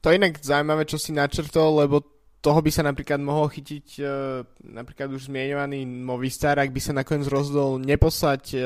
To 0.00 0.08
je 0.08 0.16
inak 0.16 0.40
zaujímavé, 0.40 0.88
čo 0.88 0.96
si 0.96 1.12
načrtol, 1.12 1.84
lebo 1.84 2.00
toho 2.42 2.58
by 2.58 2.70
sa 2.74 2.82
napríklad 2.82 3.22
mohol 3.22 3.46
chytiť 3.46 3.86
uh, 4.02 4.42
napríklad 4.66 5.14
už 5.14 5.30
zmienovaný 5.30 5.86
Movistar, 5.86 6.58
ak 6.58 6.74
by 6.74 6.80
sa 6.82 6.92
nakoniec 6.92 7.30
rozhodol 7.30 7.78
neposlať 7.78 8.42
uh, 8.58 8.62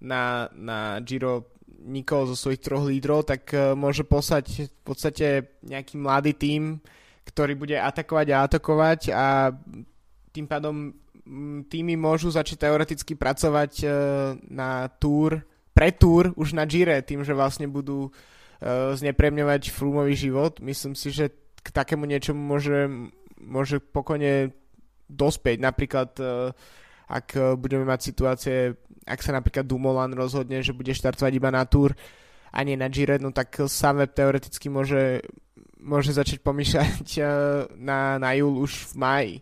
na, 0.00 0.46
na 0.54 1.02
Giro 1.02 1.50
nikoho 1.86 2.30
zo 2.30 2.38
svojich 2.38 2.62
troch 2.62 2.86
lídrov, 2.86 3.26
tak 3.26 3.50
uh, 3.50 3.74
môže 3.74 4.06
poslať 4.06 4.70
v 4.70 4.82
podstate 4.86 5.58
nejaký 5.66 5.98
mladý 5.98 6.32
tím, 6.38 6.78
ktorý 7.26 7.58
bude 7.58 7.74
atakovať 7.74 8.26
a 8.30 8.38
atakovať 8.46 9.00
a 9.10 9.50
tým 10.30 10.46
pádom 10.46 10.94
týmy 11.66 11.98
môžu 11.98 12.30
začať 12.30 12.68
teoreticky 12.68 13.18
pracovať 13.18 13.72
e, 13.82 13.86
na 14.46 14.86
túr, 15.02 15.42
pre 15.74 15.90
túr 15.90 16.30
už 16.38 16.54
na 16.54 16.64
Gire, 16.64 17.02
tým, 17.02 17.26
že 17.26 17.34
vlastne 17.34 17.66
budú 17.66 18.08
e, 18.08 18.10
znepremňovať 18.94 19.74
Froomový 19.74 20.14
život. 20.14 20.62
Myslím 20.62 20.94
si, 20.94 21.10
že 21.10 21.34
k 21.66 21.74
takému 21.74 22.06
niečomu 22.06 22.38
môže, 22.38 22.86
môže 23.42 23.82
pokojne 23.82 24.54
dospieť. 25.10 25.58
Napríklad 25.58 26.10
e, 26.22 26.54
ak 27.10 27.58
budeme 27.58 27.82
mať 27.86 28.00
situácie, 28.02 28.78
ak 29.06 29.22
sa 29.22 29.34
napríklad 29.34 29.66
Dumoulin 29.66 30.14
rozhodne, 30.14 30.62
že 30.62 30.74
bude 30.74 30.94
štartovať 30.94 31.32
iba 31.34 31.50
na 31.50 31.66
túr 31.66 31.94
a 32.50 32.58
nie 32.62 32.78
na 32.78 32.90
Gire, 32.90 33.18
no 33.22 33.30
tak 33.30 33.66
sám 33.70 34.02
teoreticky 34.10 34.66
môže, 34.66 35.22
môže 35.78 36.10
začať 36.10 36.42
pomýšľať 36.42 37.06
na, 37.78 38.18
na 38.18 38.30
júl 38.34 38.66
už 38.66 38.90
v 38.90 38.94
maji. 38.98 39.34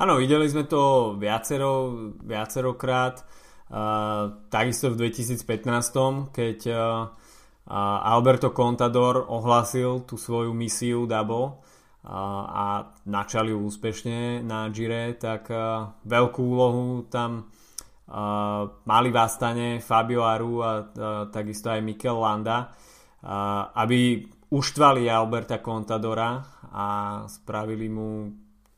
Áno, 0.00 0.16
videli 0.16 0.48
sme 0.48 0.64
to 0.64 1.14
viacero, 1.20 1.92
viacerokrát. 2.24 3.20
Uh, 3.70 4.48
takisto 4.48 4.90
v 4.90 5.12
2015, 5.12 6.32
keď 6.32 6.58
uh, 6.72 7.12
Alberto 7.70 8.50
Contador 8.50 9.30
ohlásil 9.30 10.02
tú 10.02 10.18
svoju 10.18 10.50
misiu 10.50 11.06
uh, 11.06 11.54
a 12.02 12.90
načali 13.06 13.54
úspešne 13.54 14.42
na 14.42 14.66
Gire, 14.74 15.14
tak 15.14 15.52
veľkú 16.02 16.42
úlohu 16.42 17.06
tam 17.06 17.46
mali 18.90 19.08
v 19.14 19.18
Astane 19.22 19.78
Fabio 19.78 20.26
Aru 20.26 20.54
a 20.66 20.82
takisto 21.30 21.70
aj 21.70 21.78
Mikel 21.78 22.18
Landa, 22.18 22.74
aby 23.78 24.26
uštvali 24.50 25.06
Alberta 25.06 25.62
Contadora 25.62 26.42
a 26.74 26.86
spravili 27.30 27.86
mu 27.86 28.26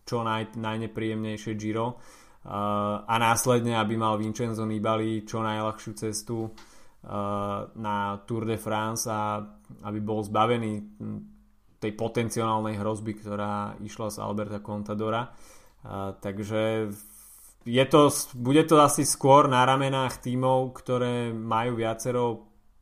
čo 0.05 0.21
naj, 0.21 0.53
najnepríjemnejšie 0.59 1.57
Giro 1.57 1.97
a 3.09 3.15
následne, 3.17 3.79
aby 3.79 3.97
mal 3.97 4.21
Vincenzo 4.21 4.69
Nibali 4.69 5.25
čo 5.25 5.41
najľahšiu 5.41 5.93
cestu 5.97 6.53
na 7.03 8.23
Tour 8.27 8.47
de 8.47 8.55
France 8.55 9.11
a 9.11 9.43
aby 9.83 9.99
bol 9.99 10.23
zbavený 10.23 10.73
hm, 10.79 11.21
tej 11.83 11.99
potenciálnej 11.99 12.79
hrozby, 12.79 13.19
ktorá 13.19 13.75
išla 13.83 14.15
z 14.15 14.23
Alberta 14.23 14.63
Contadora. 14.63 15.27
Uh, 15.83 16.15
takže 16.23 16.95
je 17.67 17.85
to, 17.91 18.07
bude 18.39 18.63
to 18.71 18.79
asi 18.79 19.03
skôr 19.03 19.51
na 19.51 19.67
ramenách 19.67 20.23
tímov, 20.23 20.79
ktoré 20.79 21.35
majú 21.35 21.75
viacero 21.75 22.23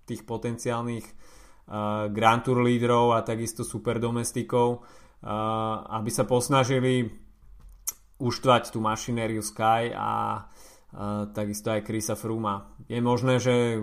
tých 0.04 0.28
potenciálnych 0.28 1.06
uh, 1.08 2.12
Grand 2.12 2.44
Tour 2.44 2.60
lídrov 2.60 3.16
a 3.16 3.24
takisto 3.24 3.64
super 3.64 3.96
domestikov, 3.96 4.84
aby 5.20 6.08
sa 6.08 6.24
posnažili 6.24 7.04
uštvať 8.16 8.72
tú 8.72 8.80
mašinériu 8.80 9.44
Sky 9.44 9.92
a 9.92 10.44
takisto 11.34 11.70
aj 11.70 11.86
Chrisa 11.86 12.14
Frooma. 12.18 12.74
Je 12.90 12.98
možné, 12.98 13.38
že 13.38 13.78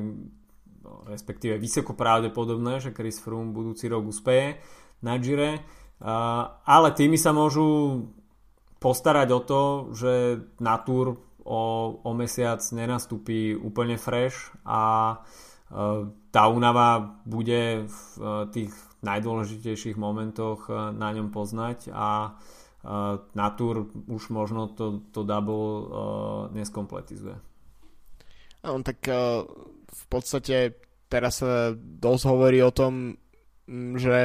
respektíve 1.08 1.55
vysoko 1.60 1.95
pravdepodobné, 1.95 2.84
že 2.84 2.95
Chris 2.95 3.20
Froome 3.20 3.55
budúci 3.55 3.88
rok 3.88 4.12
uspeje 4.12 4.60
na 5.03 5.16
Gire, 5.20 5.64
ale 6.68 6.88
tými 6.95 7.16
sa 7.16 7.32
môžu 7.32 8.03
postarať 8.78 9.28
o 9.32 9.41
to, 9.41 9.62
že 9.95 10.14
na 10.60 10.80
Tour 10.84 11.16
o, 11.43 11.64
o 12.03 12.12
mesiac 12.12 12.60
nenastúpi 12.76 13.55
úplne 13.55 13.95
fresh 13.95 14.51
a 14.68 15.16
tá 16.32 16.43
únava 16.47 17.20
bude 17.28 17.88
v 17.88 17.99
tých 18.51 18.72
najdôležitejších 19.03 19.97
momentoch 19.99 20.68
eh, 20.70 20.74
na 20.95 21.10
ňom 21.14 21.30
poznať 21.30 21.93
a 21.93 22.10
eh, 22.26 22.32
na 23.34 23.47
Tour 23.57 23.89
už 24.07 24.30
možno 24.30 24.71
to, 24.71 25.03
to 25.11 25.25
double 25.25 25.65
uh, 25.65 25.88
neskompletizuje. 26.55 27.36
On 28.67 28.80
tak 28.86 29.01
uh, 29.09 29.43
v 29.88 30.03
podstate 30.07 30.78
teraz 31.11 31.41
sa 31.41 31.73
dosť 31.75 32.23
hovorí 32.28 32.59
o 32.63 32.71
tom, 32.71 33.17
mm, 33.67 33.93
že 33.97 34.17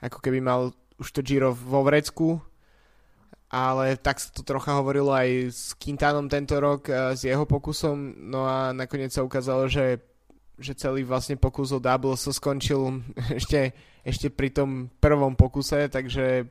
ako 0.00 0.18
keby 0.22 0.38
mal 0.40 0.72
už 0.96 1.08
to 1.12 1.20
Giro 1.20 1.52
vo 1.52 1.82
vrecku, 1.82 2.38
ale 3.52 4.00
tak 4.00 4.22
sa 4.22 4.32
to 4.32 4.46
trocha 4.46 4.80
hovorilo 4.80 5.12
aj 5.12 5.28
s 5.52 5.62
Quintanom 5.76 6.30
tento 6.30 6.56
rok, 6.56 6.88
s 6.88 7.26
jeho 7.26 7.44
pokusom, 7.44 8.16
no 8.32 8.48
a 8.48 8.72
nakoniec 8.72 9.12
sa 9.12 9.26
ukázalo, 9.26 9.68
že 9.68 10.00
že 10.62 10.78
celý 10.78 11.02
vlastne 11.02 11.34
pokus 11.34 11.74
o 11.74 11.82
double 11.82 12.14
sa 12.14 12.30
skončil 12.30 13.02
ešte, 13.38 13.74
ešte 14.06 14.30
pri 14.30 14.54
tom 14.54 14.88
prvom 15.02 15.34
pokuse, 15.34 15.90
takže 15.90 16.46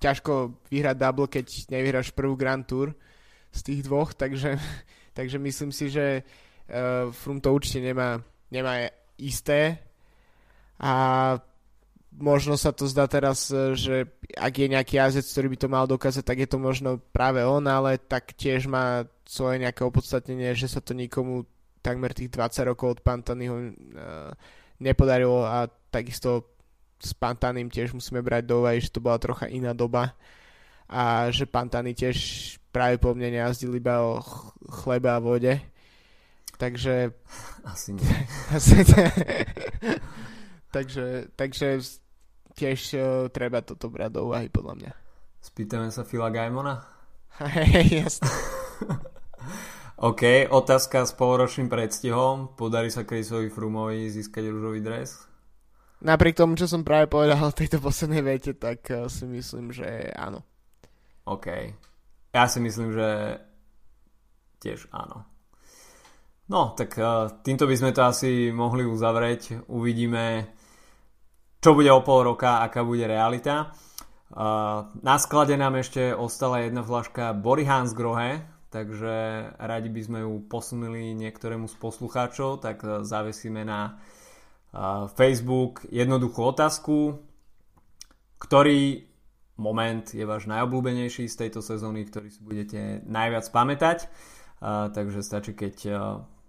ťažko 0.00 0.60
vyhrať 0.68 0.96
double, 0.96 1.28
keď 1.30 1.46
nevyhráš 1.72 2.12
prvú 2.12 2.36
Grand 2.36 2.64
Tour 2.64 2.92
z 3.52 3.60
tých 3.62 3.80
dvoch, 3.84 4.12
takže, 4.12 4.60
takže 5.16 5.36
myslím 5.40 5.70
si, 5.72 5.88
že 5.88 6.22
uh, 6.22 7.12
Froome 7.12 7.40
to 7.40 7.52
určite 7.52 7.80
nemá, 7.80 8.20
nemá 8.52 8.92
isté. 9.16 9.80
A 10.76 10.92
možno 12.12 12.56
sa 12.60 12.72
to 12.72 12.84
zdá 12.88 13.08
teraz, 13.08 13.48
že 13.52 14.08
ak 14.36 14.52
je 14.56 14.72
nejaký 14.72 15.00
jazdec, 15.00 15.24
ktorý 15.24 15.46
by 15.52 15.58
to 15.60 15.68
mal 15.72 15.84
dokázať, 15.88 16.24
tak 16.24 16.38
je 16.44 16.48
to 16.48 16.58
možno 16.60 17.00
práve 17.12 17.44
on, 17.44 17.64
ale 17.64 17.96
tak 17.96 18.36
tiež 18.36 18.68
má 18.68 19.04
svoje 19.24 19.60
nejaké 19.60 19.84
opodstatnenie, 19.84 20.52
že 20.52 20.68
sa 20.68 20.80
to 20.80 20.92
nikomu 20.96 21.48
takmer 21.80 22.12
tých 22.12 22.32
20 22.32 22.70
rokov 22.72 22.98
od 22.98 23.00
Pantanyho 23.00 23.56
uh, 23.56 23.72
nepodarilo 24.80 25.44
a 25.44 25.70
takisto 25.88 26.55
s 26.96 27.12
Pantaným 27.12 27.68
tiež 27.68 27.92
musíme 27.92 28.24
brať 28.24 28.48
do 28.48 28.64
úvahy, 28.64 28.80
že 28.80 28.92
to 28.92 29.04
bola 29.04 29.20
trocha 29.20 29.46
iná 29.46 29.76
doba 29.76 30.16
a 30.86 31.30
že 31.34 31.50
Pantany 31.50 31.92
tiež 31.92 32.16
práve 32.70 32.96
po 33.02 33.12
mne 33.12 33.34
nejazdili 33.34 33.82
iba 33.82 34.02
o 34.06 34.22
chleba 34.70 35.18
a 35.18 35.22
vode. 35.22 35.58
Takže... 36.56 37.12
Asi 37.66 37.92
nie. 37.92 38.06
Asi 38.56 38.80
nie. 38.80 39.08
takže, 40.70 41.28
takže 41.36 41.82
tiež 42.56 42.78
uh, 42.96 43.02
treba 43.28 43.60
toto 43.60 43.92
brať 43.92 44.10
do 44.16 44.30
úvahy 44.32 44.48
podľa 44.48 44.74
mňa. 44.78 44.92
Spýtame 45.42 45.92
sa 45.92 46.06
Fila 46.06 46.32
Gaimona? 46.32 46.80
Hej, 47.36 48.08
jasne. 48.08 48.30
OK, 50.08 50.48
otázka 50.48 51.04
s 51.04 51.12
poloročným 51.12 51.68
predstihom. 51.68 52.56
Podarí 52.56 52.88
sa 52.88 53.04
Chrisovi 53.04 53.52
Frumovi 53.52 54.08
získať 54.08 54.48
rúžový 54.48 54.80
dres? 54.80 55.20
Napriek 56.04 56.36
tomu, 56.36 56.60
čo 56.60 56.68
som 56.68 56.84
práve 56.84 57.08
povedal 57.08 57.40
v 57.40 57.58
tejto 57.64 57.80
poslednej 57.80 58.20
vete, 58.20 58.52
tak 58.52 58.84
uh, 58.92 59.08
si 59.08 59.24
myslím, 59.24 59.72
že 59.72 60.12
áno. 60.12 60.44
OK. 61.24 61.46
Ja 62.36 62.44
si 62.52 62.60
myslím, 62.60 62.92
že 62.92 63.40
tiež 64.60 64.92
áno. 64.92 65.24
No, 66.52 66.76
tak 66.76 66.94
uh, 67.00 67.32
týmto 67.40 67.64
by 67.64 67.74
sme 67.74 67.90
to 67.96 68.04
asi 68.04 68.52
mohli 68.52 68.84
uzavrieť. 68.84 69.66
Uvidíme, 69.72 70.52
čo 71.64 71.72
bude 71.72 71.88
o 71.90 72.04
pol 72.04 72.28
roka, 72.28 72.60
aká 72.60 72.84
bude 72.84 73.08
realita. 73.08 73.72
Uh, 74.30 74.92
na 75.00 75.16
sklade 75.16 75.56
nám 75.56 75.80
ešte 75.80 76.12
ostala 76.12 76.60
jedna 76.60 76.84
flaška 76.84 77.32
Bory 77.32 77.64
Hansgrohe, 77.64 78.44
takže 78.68 79.48
radi 79.56 79.88
by 79.88 80.02
sme 80.04 80.18
ju 80.28 80.44
posunuli 80.44 81.16
niektorému 81.16 81.72
z 81.72 81.76
poslucháčov, 81.80 82.60
tak 82.60 82.84
zavesíme 82.84 83.64
na 83.64 83.96
Facebook 85.16 85.88
jednoduchú 85.88 86.52
otázku, 86.52 87.16
ktorý 88.36 89.08
moment 89.56 90.04
je 90.12 90.20
váš 90.28 90.44
najobľúbenejší 90.44 91.32
z 91.32 91.36
tejto 91.48 91.64
sezóny, 91.64 92.04
ktorý 92.04 92.28
si 92.28 92.44
budete 92.44 93.00
najviac 93.08 93.48
pamätať. 93.48 94.04
Takže 94.92 95.24
stačí, 95.24 95.56
keď 95.56 95.76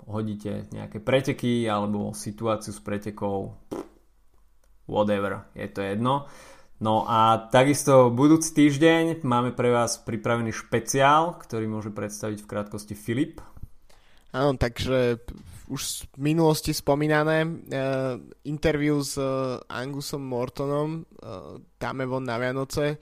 hodíte 0.08 0.68
nejaké 0.76 1.00
preteky 1.00 1.68
alebo 1.68 2.12
situáciu 2.12 2.76
s 2.76 2.84
pretekou 2.84 3.56
whatever, 4.88 5.48
je 5.56 5.68
to 5.72 5.84
jedno. 5.84 6.28
No 6.84 7.08
a 7.10 7.50
takisto 7.50 8.14
budúci 8.14 8.54
týždeň 8.54 9.26
máme 9.26 9.56
pre 9.56 9.74
vás 9.74 9.98
pripravený 9.98 10.54
špeciál, 10.54 11.36
ktorý 11.40 11.66
môže 11.68 11.90
predstaviť 11.96 12.44
v 12.44 12.50
krátkosti 12.50 12.96
Filip. 12.96 13.42
Áno, 14.36 14.54
takže 14.60 15.24
už 15.68 15.82
z 15.84 15.96
minulosti 16.18 16.74
spomínané 16.74 17.44
uh, 17.44 17.52
interview 18.48 19.04
s 19.04 19.20
uh, 19.20 19.60
Angusom 19.68 20.24
Mortonom 20.24 21.04
uh, 21.04 21.60
dáme 21.80 22.08
von 22.08 22.24
na 22.24 22.40
Vianoce. 22.40 22.98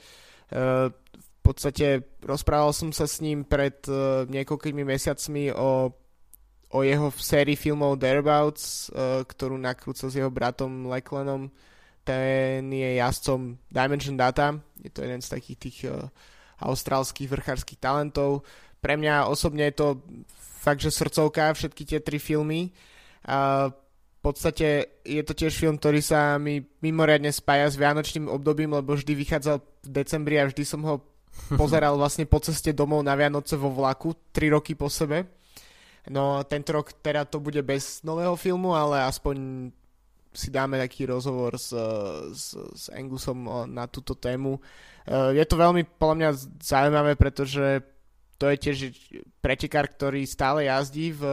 Uh, 0.49 0.89
v 1.15 1.39
podstate 1.45 2.17
rozprával 2.25 2.73
som 2.73 2.89
sa 2.89 3.05
s 3.05 3.21
ním 3.21 3.45
pred 3.45 3.85
uh, 3.85 4.25
niekoľkými 4.25 4.81
mesiacmi 4.81 5.53
o, 5.53 5.93
o 6.73 6.79
jeho 6.81 7.13
sérii 7.13 7.53
filmov 7.53 8.01
Thereabouts, 8.01 8.89
uh, 8.89 9.21
ktorú 9.21 9.61
nakrúcal 9.61 10.09
s 10.09 10.17
jeho 10.17 10.33
bratom 10.33 10.89
Lecklenom 10.89 11.53
ten 12.05 12.69
je 12.69 13.01
jazdcom 13.01 13.57
Dimension 13.65 14.13
Data, 14.13 14.53
je 14.77 14.93
to 14.93 15.01
jeden 15.01 15.25
z 15.25 15.29
takých 15.33 15.57
tých 15.57 15.77
uh, 15.89 16.05
austrálskych 16.61 17.27
vrchárskych 17.27 17.81
talentov. 17.81 18.45
Pre 18.79 18.93
mňa 18.93 19.25
osobne 19.25 19.65
je 19.73 19.75
to 19.75 19.87
fakt, 20.65 20.81
že 20.81 20.89
srdcovka, 20.89 21.53
všetky 21.53 21.83
tie 21.85 21.99
tri 22.01 22.17
filmy. 22.17 22.73
Uh, 23.21 23.69
v 23.69 24.33
podstate 24.33 24.97
je 25.05 25.21
to 25.21 25.37
tiež 25.37 25.53
film, 25.53 25.77
ktorý 25.77 26.01
sa 26.01 26.41
mi 26.41 26.65
mimoriadne 26.81 27.29
spája 27.29 27.69
s 27.69 27.77
vianočným 27.77 28.25
obdobím, 28.25 28.73
lebo 28.73 28.97
vždy 28.97 29.13
vychádzal 29.13 29.61
v 29.61 29.89
decembri 29.93 30.41
a 30.41 30.49
vždy 30.49 30.65
som 30.65 30.81
ho 30.81 31.05
pozeral 31.61 31.93
vlastne 31.93 32.25
po 32.25 32.41
ceste 32.41 32.73
domov 32.73 33.05
na 33.05 33.13
Vianoce 33.13 33.53
vo 33.53 33.69
vlaku, 33.69 34.17
3 34.33 34.57
roky 34.57 34.73
po 34.73 34.89
sebe. 34.89 35.29
No 36.09 36.41
tento 36.45 36.73
rok 36.73 36.93
teda 37.01 37.25
to 37.29 37.37
bude 37.37 37.61
bez 37.61 38.01
nového 38.01 38.33
filmu, 38.37 38.73
ale 38.73 39.05
aspoň 39.05 39.69
si 40.35 40.51
dáme 40.51 40.75
taký 40.77 41.07
rozhovor 41.07 41.55
s, 41.55 41.71
s, 42.35 42.53
s 42.53 42.85
Angusom 42.91 43.47
na 43.71 43.87
túto 43.87 44.13
tému. 44.13 44.59
Eh, 45.07 45.39
je 45.39 45.45
to 45.47 45.55
veľmi 45.55 45.87
podľa 45.97 46.15
mňa 46.17 46.29
zaujímavé, 46.59 47.15
pretože 47.15 47.81
to 48.35 48.51
je 48.51 48.57
tiež 48.59 48.77
pretekár, 49.39 49.87
ktorý 49.87 50.27
stále 50.27 50.67
jazdí 50.67 51.15
v, 51.15 51.23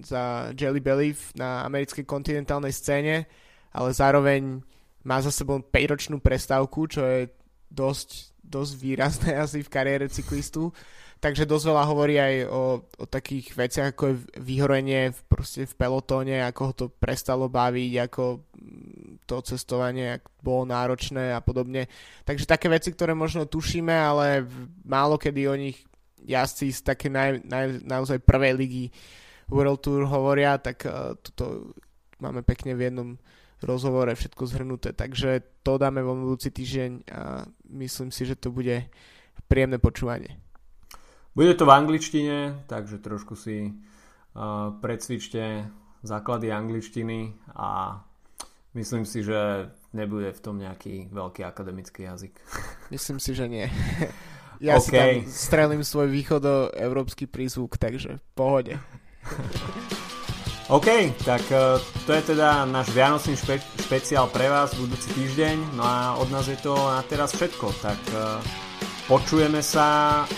za 0.00 0.52
Jelly 0.56 0.80
Belly 0.80 1.12
na 1.36 1.68
americkej 1.68 2.08
kontinentálnej 2.08 2.72
scéne, 2.72 3.28
ale 3.72 3.90
zároveň 3.92 4.64
má 5.04 5.20
za 5.20 5.28
sebou 5.28 5.60
5-ročnú 5.60 6.20
prestávku, 6.24 6.88
čo 6.88 7.04
je 7.04 7.28
dosť, 7.68 8.32
dosť 8.40 8.72
výrazné 8.80 9.30
asi 9.44 9.60
v 9.60 9.72
kariére 9.72 10.08
cyklistu 10.08 10.72
takže 11.18 11.50
dosť 11.50 11.64
veľa 11.66 11.84
hovorí 11.84 12.14
aj 12.18 12.34
o, 12.46 12.62
o 12.82 13.04
takých 13.06 13.54
veciach, 13.54 13.88
ako 13.94 14.02
je 14.10 14.16
vyhorenie 14.38 15.10
v, 15.10 15.18
proste 15.26 15.66
v 15.66 15.74
pelotóne, 15.74 16.46
ako 16.46 16.60
ho 16.62 16.72
to 16.74 16.86
prestalo 16.88 17.50
baviť, 17.50 17.92
ako 18.06 18.22
mm, 18.38 19.26
to 19.26 19.36
cestovanie 19.42 20.22
bolo 20.40 20.64
náročné 20.70 21.34
a 21.34 21.42
podobne. 21.42 21.90
Takže 22.22 22.46
také 22.46 22.70
veci, 22.70 22.94
ktoré 22.94 23.12
možno 23.18 23.50
tušíme, 23.50 23.92
ale 23.92 24.46
málo 24.86 25.18
kedy 25.18 25.42
o 25.50 25.56
nich 25.58 25.78
jazdci 26.28 26.68
z 26.70 26.80
také 26.84 27.08
naj, 27.08 27.40
naj, 27.48 27.80
naozaj 27.88 28.20
prvej 28.20 28.52
ligy 28.52 28.84
World 29.48 29.80
Tour 29.80 30.04
hovoria, 30.04 30.60
tak 30.60 30.84
uh, 30.84 31.16
toto 31.16 31.72
máme 32.20 32.44
pekne 32.44 32.76
v 32.76 32.92
jednom 32.92 33.10
rozhovore 33.64 34.12
všetko 34.12 34.42
zhrnuté. 34.46 34.92
Takže 34.92 35.42
to 35.64 35.80
dáme 35.80 36.04
vo 36.04 36.14
budúci 36.14 36.52
týždeň 36.52 36.90
a 37.10 37.48
myslím 37.74 38.12
si, 38.12 38.28
že 38.28 38.38
to 38.38 38.52
bude 38.52 38.86
príjemné 39.48 39.80
počúvanie. 39.80 40.38
Bude 41.32 41.54
to 41.56 41.64
v 41.66 41.74
angličtine, 41.74 42.66
takže 42.68 43.00
trošku 43.00 43.34
si 43.34 43.72
uh, 43.72 44.74
predsvičte 44.78 45.70
základy 46.02 46.52
angličtiny 46.52 47.34
a 47.56 47.98
myslím 48.74 49.02
si, 49.06 49.22
že 49.22 49.70
nebude 49.94 50.30
v 50.30 50.40
tom 50.42 50.58
nejaký 50.58 51.10
veľký 51.10 51.42
akademický 51.42 52.06
jazyk. 52.06 52.34
Myslím 52.90 53.18
si, 53.18 53.34
že 53.34 53.48
nie. 53.48 53.66
Ja 54.58 54.78
okay. 54.78 54.82
si 54.82 54.90
tam 54.90 55.08
strelím 55.30 55.82
svoj 55.86 56.10
východoeurópsky 56.10 57.30
prízvuk, 57.30 57.78
takže 57.78 58.18
pohode. 58.34 58.78
OK, 60.68 61.16
tak 61.24 61.40
uh, 61.48 61.80
to 62.04 62.12
je 62.12 62.36
teda 62.36 62.68
náš 62.68 62.92
Vianočný 62.92 63.40
špe- 63.40 63.64
špeciál 63.88 64.28
pre 64.28 64.52
vás 64.52 64.76
budúci 64.76 65.08
týždeň. 65.16 65.78
No 65.78 65.80
a 65.80 66.20
od 66.20 66.28
nás 66.28 66.44
je 66.44 66.60
to 66.60 66.76
na 66.76 67.00
teraz 67.08 67.32
všetko. 67.32 67.72
Tak 67.80 68.00
uh, 68.12 68.36
počujeme 69.08 69.64
sa 69.64 70.28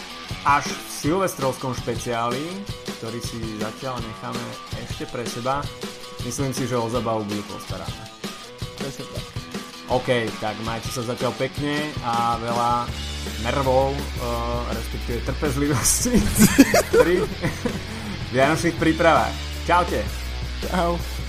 až 0.47 0.71
v 0.71 0.87
silvestrovskom 0.87 1.75
špeciáli, 1.75 2.47
ktorý 3.03 3.19
si 3.19 3.43
zatiaľ 3.59 3.99
necháme 3.99 4.45
ešte 4.87 5.05
pre 5.11 5.27
seba. 5.27 5.67
Myslím 6.23 6.55
si, 6.55 6.69
že 6.71 6.79
o 6.79 6.87
zabavu 6.87 7.27
bude 7.27 7.43
postarané. 7.51 8.05
Presne 8.79 9.05
tak. 9.11 9.30
OK, 9.91 10.31
tak 10.39 10.55
majte 10.63 10.87
sa 10.87 11.03
zatiaľ 11.03 11.35
pekne 11.35 11.75
a 12.07 12.39
veľa 12.39 12.73
nervov, 13.43 13.91
uh, 14.23 14.63
respektíve 14.71 15.19
trpezlivosti 15.27 16.15
pri 17.03 17.27
Vianočných 18.35 18.79
prípravách. 18.79 19.35
Čaute. 19.67 20.07
Čau. 20.63 21.20